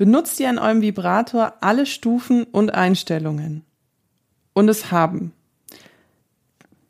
benutzt 0.00 0.40
ihr 0.40 0.48
an 0.48 0.58
eurem 0.58 0.80
Vibrator 0.80 1.52
alle 1.60 1.84
Stufen 1.84 2.44
und 2.44 2.72
Einstellungen? 2.72 3.66
Und 4.54 4.70
es 4.70 4.90
haben, 4.90 5.34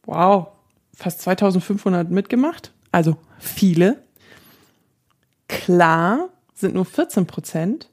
wow, 0.05 0.47
fast 0.95 1.23
2500 1.23 2.09
mitgemacht. 2.09 2.73
Also 2.93 3.17
viele. 3.41 4.01
Klar 5.49 6.29
sind 6.55 6.75
nur 6.75 6.85
14 6.85 7.27
Prozent. 7.27 7.91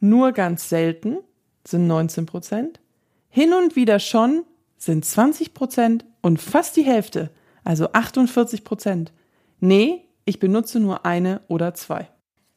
Nur 0.00 0.32
ganz 0.32 0.68
selten 0.68 1.18
sind 1.64 1.86
19 1.86 2.26
Prozent. 2.26 2.80
Hin 3.28 3.52
und 3.52 3.76
wieder 3.76 4.00
schon 4.00 4.42
sind 4.78 5.04
20 5.04 5.54
Prozent 5.54 6.04
und 6.22 6.42
fast 6.42 6.76
die 6.76 6.82
Hälfte, 6.82 7.30
also 7.62 7.92
48 7.92 8.64
Prozent. 8.64 9.12
Nee, 9.60 10.08
ich 10.24 10.40
benutze 10.40 10.80
nur 10.80 11.06
eine 11.06 11.40
oder 11.46 11.72
zwei. 11.74 12.08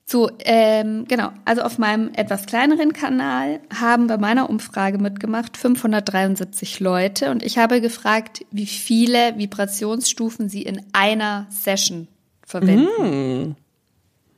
So, 0.06 0.30
ähm, 0.40 1.06
genau. 1.08 1.32
Also 1.46 1.62
auf 1.62 1.78
meinem 1.78 2.12
etwas 2.14 2.46
kleineren 2.46 2.94
Kanal 2.94 3.62
haben 3.74 4.08
bei 4.08 4.18
meiner 4.18 4.50
Umfrage 4.50 4.98
mitgemacht 4.98 5.56
573 5.58 6.80
Leute 6.80 7.32
und 7.32 7.42
ich 7.42 7.58
habe 7.58 7.80
gefragt, 7.80 8.46
wie 8.52 8.66
viele 8.66 9.38
Vibrationsstufen 9.38 10.50
sie 10.50 10.64
in 10.64 10.82
einer 10.92 11.48
Session 11.50 12.08
verwenden. 12.46 13.52
Mm. 13.52 13.56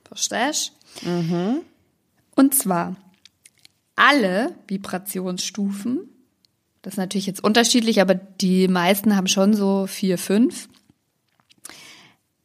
Verstehst? 0.08 0.74
Mhm. 1.02 1.62
Und 2.36 2.54
zwar 2.54 2.96
alle 3.96 4.54
Vibrationsstufen. 4.68 6.10
Das 6.82 6.94
ist 6.94 6.98
natürlich 6.98 7.26
jetzt 7.26 7.44
unterschiedlich, 7.44 8.02
aber 8.02 8.14
die 8.14 8.68
meisten 8.68 9.16
haben 9.16 9.28
schon 9.28 9.54
so 9.54 9.88
vier, 9.88 10.18
fünf. 10.18 10.70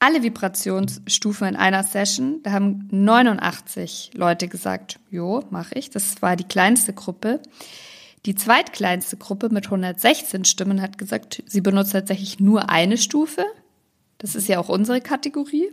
Alle 0.01 0.23
Vibrationsstufen 0.23 1.47
in 1.47 1.57
einer 1.57 1.83
Session, 1.83 2.43
da 2.43 2.53
haben 2.53 2.89
89 2.91 4.13
Leute 4.15 4.49
gesagt, 4.49 4.99
jo, 5.11 5.45
mache 5.51 5.75
ich. 5.75 5.91
Das 5.91 6.23
war 6.23 6.37
die 6.37 6.45
kleinste 6.45 6.95
Gruppe. 6.95 7.41
Die 8.25 8.35
zweitkleinste 8.35 9.19
Gruppe 9.19 9.51
mit 9.51 9.67
116 9.67 10.47
Stimmen 10.47 10.81
hat 10.81 10.97
gesagt, 10.97 11.43
sie 11.47 11.61
benutzt 11.61 11.93
tatsächlich 11.93 12.41
nur 12.41 12.71
eine 12.71 12.97
Stufe. 12.97 13.45
Das 14.17 14.35
ist 14.35 14.49
ja 14.49 14.59
auch 14.59 14.71
unsere 14.71 15.03
Kategorie. 15.03 15.69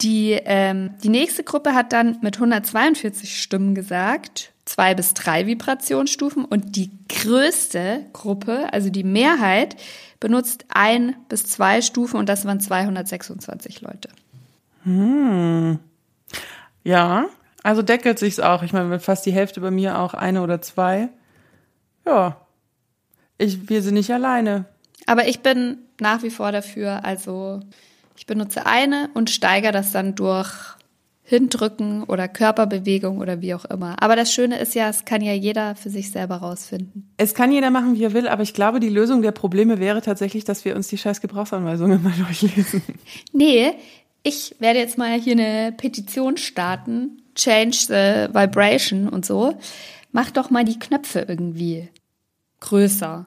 Die, 0.00 0.32
ähm, 0.44 0.94
die 1.02 1.08
nächste 1.08 1.42
Gruppe 1.42 1.74
hat 1.74 1.92
dann 1.92 2.18
mit 2.22 2.36
142 2.36 3.40
Stimmen 3.40 3.74
gesagt, 3.74 4.51
zwei 4.72 4.94
bis 4.94 5.12
drei 5.12 5.46
Vibrationsstufen. 5.46 6.44
Und 6.44 6.76
die 6.76 6.90
größte 7.08 8.06
Gruppe, 8.12 8.72
also 8.72 8.88
die 8.88 9.04
Mehrheit, 9.04 9.76
benutzt 10.18 10.64
ein 10.68 11.14
bis 11.28 11.44
zwei 11.44 11.82
Stufen 11.82 12.16
und 12.16 12.28
das 12.28 12.44
waren 12.46 12.60
226 12.60 13.82
Leute. 13.82 14.08
Hm. 14.84 15.78
Ja, 16.84 17.26
also 17.62 17.82
deckelt 17.82 18.18
sich's 18.18 18.40
auch. 18.40 18.62
Ich 18.62 18.72
meine, 18.72 18.98
fast 18.98 19.26
die 19.26 19.32
Hälfte 19.32 19.60
bei 19.60 19.70
mir 19.70 19.98
auch 19.98 20.14
eine 20.14 20.42
oder 20.42 20.62
zwei. 20.62 21.10
Ja. 22.06 22.38
Ich, 23.36 23.68
wir 23.68 23.82
sind 23.82 23.94
nicht 23.94 24.12
alleine. 24.12 24.64
Aber 25.06 25.28
ich 25.28 25.40
bin 25.40 25.78
nach 26.00 26.22
wie 26.22 26.30
vor 26.30 26.50
dafür, 26.50 27.04
also 27.04 27.60
ich 28.16 28.26
benutze 28.26 28.66
eine 28.66 29.10
und 29.14 29.30
steigere 29.30 29.72
das 29.72 29.92
dann 29.92 30.14
durch 30.14 30.54
Hindrücken 31.24 32.02
oder 32.04 32.26
Körperbewegung 32.26 33.18
oder 33.18 33.40
wie 33.40 33.54
auch 33.54 33.64
immer. 33.64 34.02
Aber 34.02 34.16
das 34.16 34.32
Schöne 34.32 34.58
ist 34.58 34.74
ja, 34.74 34.88
es 34.88 35.04
kann 35.04 35.22
ja 35.22 35.32
jeder 35.32 35.76
für 35.76 35.88
sich 35.88 36.10
selber 36.10 36.36
rausfinden. 36.36 37.12
Es 37.16 37.34
kann 37.34 37.52
jeder 37.52 37.70
machen, 37.70 37.94
wie 37.94 38.04
er 38.04 38.12
will, 38.12 38.26
aber 38.26 38.42
ich 38.42 38.54
glaube, 38.54 38.80
die 38.80 38.88
Lösung 38.88 39.22
der 39.22 39.30
Probleme 39.32 39.78
wäre 39.78 40.02
tatsächlich, 40.02 40.44
dass 40.44 40.64
wir 40.64 40.74
uns 40.74 40.88
die 40.88 40.98
scheiß 40.98 41.20
Gebrauchsanweisungen 41.20 42.02
mal 42.04 42.12
durchlesen. 42.12 42.82
Nee, 43.32 43.72
ich 44.24 44.56
werde 44.58 44.80
jetzt 44.80 44.98
mal 44.98 45.18
hier 45.18 45.32
eine 45.32 45.72
Petition 45.72 46.36
starten. 46.36 47.22
Change 47.34 47.76
the 47.86 48.34
vibration 48.34 49.08
und 49.08 49.24
so. 49.24 49.54
Mach 50.10 50.30
doch 50.30 50.50
mal 50.50 50.64
die 50.64 50.78
Knöpfe 50.78 51.24
irgendwie 51.26 51.88
größer. 52.60 53.26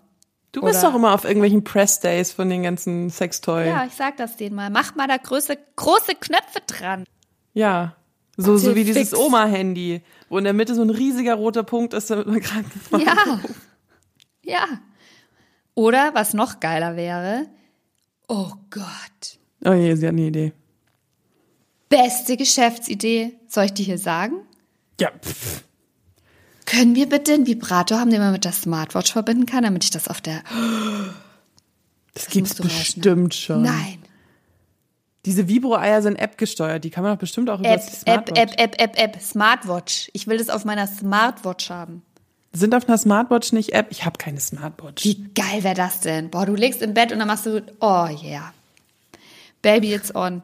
Du 0.51 0.61
bist 0.61 0.79
Oder, 0.79 0.89
doch 0.89 0.95
immer 0.95 1.13
auf 1.13 1.25
irgendwelchen 1.25 1.65
Press-Days 1.65 2.31
von 2.31 2.49
den 2.49 2.63
ganzen 2.63 3.09
Sextoy. 3.09 3.67
Ja, 3.67 3.85
ich 3.85 3.93
sag 3.93 4.15
das 4.15 4.37
denen 4.37 4.55
mal. 4.55 4.69
Mach 4.69 4.95
mal 4.95 5.07
da 5.07 5.17
große, 5.17 5.57
große 5.75 6.15
Knöpfe 6.15 6.61
dran. 6.65 7.03
Ja. 7.55 7.95
So, 8.37 8.57
so 8.57 8.75
wie 8.75 8.83
fix. 8.83 8.97
dieses 8.97 9.17
Oma-Handy, 9.17 10.01
wo 10.29 10.37
in 10.37 10.43
der 10.43 10.53
Mitte 10.53 10.75
so 10.75 10.81
ein 10.81 10.89
riesiger 10.89 11.35
roter 11.35 11.63
Punkt 11.63 11.93
ist, 11.93 12.11
damit 12.11 12.27
man 12.27 12.39
gerade 12.41 12.65
Ja. 12.99 13.39
Ja. 14.43 14.65
Oder 15.73 16.13
was 16.13 16.33
noch 16.33 16.59
geiler 16.59 16.95
wäre, 16.95 17.47
oh 18.27 18.51
Gott. 18.69 19.39
Oh 19.65 19.73
je, 19.73 19.95
sie 19.95 20.05
hat 20.05 20.13
eine 20.13 20.27
Idee. 20.27 20.53
Beste 21.89 22.37
Geschäftsidee. 22.37 23.33
Soll 23.47 23.65
ich 23.65 23.73
die 23.73 23.83
hier 23.83 23.97
sagen? 23.97 24.35
Ja. 24.99 25.11
Pff. 25.11 25.63
Können 26.65 26.95
wir 26.95 27.07
bitte 27.07 27.33
einen 27.33 27.47
Vibrator 27.47 27.99
haben, 27.99 28.09
den 28.09 28.19
man 28.19 28.31
mit 28.31 28.43
der 28.43 28.51
Smartwatch 28.51 29.13
verbinden 29.13 29.45
kann, 29.45 29.63
damit 29.63 29.83
ich 29.83 29.91
das 29.91 30.07
auf 30.07 30.19
der. 30.19 30.43
Das, 32.13 32.25
das 32.25 32.27
gibt's 32.29 32.55
bestimmt 32.55 33.33
schon. 33.35 33.61
Nein. 33.61 33.99
Diese 35.25 35.47
Vibro-Eier 35.47 36.01
sind 36.01 36.15
App 36.17 36.37
gesteuert. 36.37 36.83
Die 36.83 36.89
kann 36.89 37.03
man 37.03 37.13
doch 37.13 37.19
bestimmt 37.19 37.49
auch 37.49 37.59
über 37.59 37.69
App, 37.69 37.81
die 37.85 37.95
Smartwatch. 37.95 38.39
App, 38.39 38.51
App, 38.57 38.75
App, 38.79 38.81
App, 38.81 39.15
App, 39.15 39.21
Smartwatch. 39.21 40.09
Ich 40.13 40.27
will 40.27 40.37
das 40.37 40.49
auf 40.49 40.65
meiner 40.65 40.87
Smartwatch 40.87 41.69
haben. 41.69 42.03
Sind 42.53 42.73
auf 42.73 42.87
einer 42.87 42.97
Smartwatch 42.97 43.51
nicht 43.51 43.73
App? 43.73 43.87
Ich 43.89 44.05
habe 44.05 44.17
keine 44.17 44.39
Smartwatch. 44.39 45.03
Wie 45.03 45.29
geil 45.33 45.63
wäre 45.63 45.75
das 45.75 45.99
denn? 46.01 46.29
Boah, 46.29 46.45
du 46.45 46.55
legst 46.55 46.81
im 46.81 46.93
Bett 46.93 47.11
und 47.11 47.19
dann 47.19 47.27
machst 47.27 47.45
du, 47.45 47.63
oh 47.81 48.07
yeah. 48.23 48.53
Baby, 49.61 49.93
it's 49.93 50.13
on. 50.15 50.43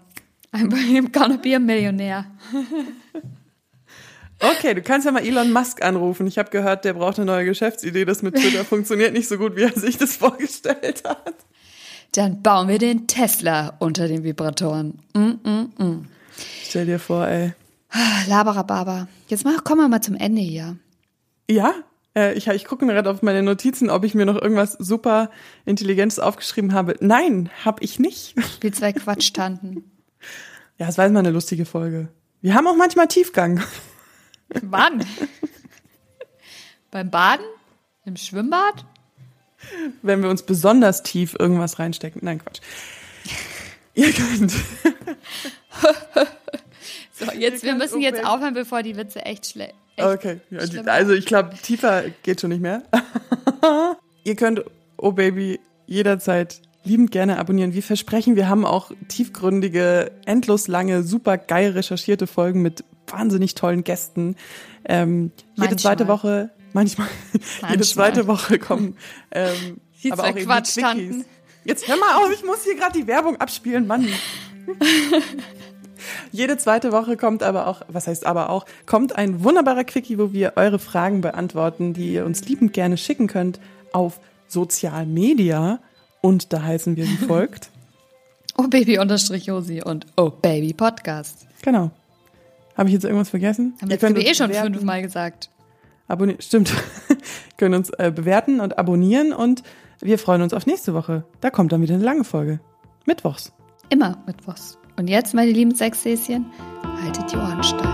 I'm 0.51 1.11
gonna 1.11 1.37
be 1.37 1.55
a 1.55 1.59
millionaire. 1.59 2.25
Okay, 4.43 4.73
du 4.73 4.81
kannst 4.81 5.05
ja 5.05 5.11
mal 5.11 5.23
Elon 5.23 5.53
Musk 5.53 5.83
anrufen. 5.83 6.25
Ich 6.25 6.39
habe 6.39 6.49
gehört, 6.49 6.83
der 6.83 6.93
braucht 6.93 7.17
eine 7.17 7.27
neue 7.27 7.45
Geschäftsidee. 7.45 8.05
Das 8.05 8.23
mit 8.23 8.35
Twitter 8.35 8.65
funktioniert 8.65 9.13
nicht 9.13 9.27
so 9.27 9.37
gut, 9.37 9.55
wie 9.55 9.61
er 9.61 9.79
sich 9.79 9.99
das 9.99 10.15
vorgestellt 10.15 11.03
hat. 11.05 11.35
Dann 12.13 12.41
bauen 12.41 12.67
wir 12.67 12.77
den 12.77 13.07
Tesla 13.07 13.77
unter 13.79 14.07
den 14.07 14.23
Vibratoren. 14.23 14.99
Mm, 15.13 15.49
mm, 15.49 15.73
mm. 15.77 16.07
Stell 16.63 16.85
dir 16.85 16.99
vor, 16.99 17.27
ey. 17.27 17.53
Laberababa. 18.27 19.07
Jetzt 19.27 19.45
mal, 19.45 19.57
kommen 19.59 19.81
wir 19.81 19.87
mal 19.87 20.01
zum 20.01 20.15
Ende 20.15 20.41
hier. 20.41 20.77
Ja? 21.49 21.73
Äh, 22.15 22.33
ich 22.33 22.47
ich 22.47 22.65
gucke 22.65 22.85
gerade 22.85 23.09
auf 23.09 23.21
meine 23.21 23.43
Notizen, 23.43 23.89
ob 23.89 24.03
ich 24.03 24.13
mir 24.13 24.25
noch 24.25 24.41
irgendwas 24.41 24.73
super 24.73 25.31
Intelligentes 25.65 26.19
aufgeschrieben 26.19 26.73
habe. 26.73 26.95
Nein, 26.99 27.49
habe 27.63 27.83
ich 27.83 27.99
nicht. 27.99 28.35
Wie 28.61 28.71
zwei 28.71 28.91
Quatschtanten. 28.91 29.89
Ja, 30.77 30.87
es 30.87 30.97
war 30.97 31.05
jetzt 31.05 31.13
mal 31.13 31.19
eine 31.19 31.31
lustige 31.31 31.65
Folge. 31.65 32.09
Wir 32.41 32.55
haben 32.55 32.67
auch 32.67 32.75
manchmal 32.75 33.07
Tiefgang. 33.07 33.61
Wann? 34.61 35.05
Beim 36.91 37.09
Baden? 37.09 37.45
Im 38.03 38.17
Schwimmbad? 38.17 38.85
Wenn 40.01 40.21
wir 40.21 40.29
uns 40.29 40.43
besonders 40.43 41.03
tief 41.03 41.35
irgendwas 41.37 41.79
reinstecken. 41.79 42.21
Nein, 42.23 42.39
Quatsch. 42.43 42.61
Ihr 43.93 44.11
könnt. 44.11 44.53
So, 47.13 47.31
jetzt, 47.33 47.63
wir 47.63 47.75
müssen 47.75 48.01
jetzt 48.01 48.25
aufhören, 48.25 48.55
bevor 48.55 48.81
die 48.81 48.97
Witze 48.97 49.23
echt 49.23 49.45
schlecht. 49.45 49.75
Okay, 49.97 50.39
ja, 50.49 50.59
also 50.85 51.13
ich 51.13 51.25
glaube, 51.25 51.51
tiefer 51.61 52.05
geht 52.23 52.41
schon 52.41 52.49
nicht 52.49 52.61
mehr. 52.61 52.81
Ihr 54.23 54.35
könnt 54.35 54.63
Oh 54.97 55.11
Baby 55.11 55.59
jederzeit 55.85 56.61
liebend 56.83 57.11
gerne 57.11 57.37
abonnieren. 57.37 57.73
Wie 57.73 57.81
versprechen, 57.81 58.35
wir 58.35 58.49
haben 58.49 58.65
auch 58.65 58.91
tiefgründige, 59.07 60.11
endlos 60.25 60.67
lange, 60.67 61.03
super 61.03 61.37
geil 61.37 61.71
recherchierte 61.71 62.25
Folgen 62.25 62.61
mit 62.61 62.83
wahnsinnig 63.07 63.55
tollen 63.55 63.83
Gästen. 63.83 64.35
Ähm, 64.85 65.31
jede 65.55 65.75
zweite 65.75 66.07
Woche, 66.07 66.49
manchmal, 66.73 67.07
manchmal, 67.33 67.71
jede 67.71 67.83
zweite 67.83 68.27
Woche 68.27 68.59
kommen 68.59 68.97
ähm, 69.31 69.81
die 70.03 70.11
aber 70.11 70.25
auch 70.25 70.35
Quatsch 70.35 70.77
die 70.77 71.25
Jetzt 71.63 71.87
hör 71.87 71.97
mal 71.97 72.15
auf, 72.15 72.31
ich 72.33 72.43
muss 72.43 72.63
hier 72.63 72.75
gerade 72.75 72.97
die 72.97 73.05
Werbung 73.05 73.37
abspielen, 73.37 73.85
Mann. 73.85 74.07
Jede 76.31 76.57
zweite 76.57 76.91
Woche 76.91 77.17
kommt 77.17 77.43
aber 77.43 77.67
auch, 77.67 77.81
was 77.87 78.07
heißt 78.07 78.25
aber 78.25 78.49
auch, 78.49 78.65
kommt 78.87 79.15
ein 79.15 79.43
wunderbarer 79.43 79.83
Quickie, 79.83 80.17
wo 80.17 80.33
wir 80.33 80.53
eure 80.55 80.79
Fragen 80.79 81.21
beantworten, 81.21 81.93
die 81.93 82.13
ihr 82.13 82.25
uns 82.25 82.45
liebend 82.45 82.73
gerne 82.73 82.97
schicken 82.97 83.27
könnt 83.27 83.59
auf 83.93 84.19
Sozial 84.47 85.05
Media. 85.05 85.79
Und 86.21 86.53
da 86.53 86.63
heißen 86.63 86.95
wir 86.95 87.05
wie 87.05 87.17
folgt. 87.17 87.69
oh 88.57 88.67
Baby 88.67 88.99
unterstrich 88.99 89.45
Josi 89.45 89.81
und 89.83 90.05
Oh 90.17 90.29
Baby 90.29 90.73
Podcast. 90.73 91.47
Genau. 91.61 91.91
Habe 92.75 92.89
ich 92.89 92.93
jetzt 92.93 93.03
irgendwas 93.03 93.29
vergessen? 93.29 93.73
Haben 93.81 93.89
wir 93.89 94.25
eh 94.25 94.33
schon 94.33 94.51
fünfmal 94.51 95.01
gesagt. 95.01 95.49
Abonnieren, 96.11 96.41
stimmt. 96.41 96.73
können 97.57 97.73
uns 97.73 97.89
äh, 97.91 98.11
bewerten 98.13 98.59
und 98.59 98.77
abonnieren 98.77 99.31
und 99.31 99.63
wir 100.01 100.19
freuen 100.19 100.41
uns 100.41 100.53
auf 100.53 100.65
nächste 100.65 100.93
Woche. 100.93 101.23
Da 101.39 101.49
kommt 101.49 101.71
dann 101.71 101.81
wieder 101.81 101.95
eine 101.95 102.03
lange 102.03 102.25
Folge. 102.25 102.59
Mittwochs. 103.05 103.53
Immer 103.87 104.17
Mittwochs. 104.27 104.77
Und 104.97 105.07
jetzt, 105.07 105.33
meine 105.33 105.51
lieben 105.51 105.73
Sechshäschen, 105.73 106.45
haltet 107.01 107.31
die 107.31 107.37
Ohren 107.37 107.63
steif. 107.63 107.87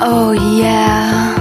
Oh 0.00 0.32
yeah. 0.32 1.33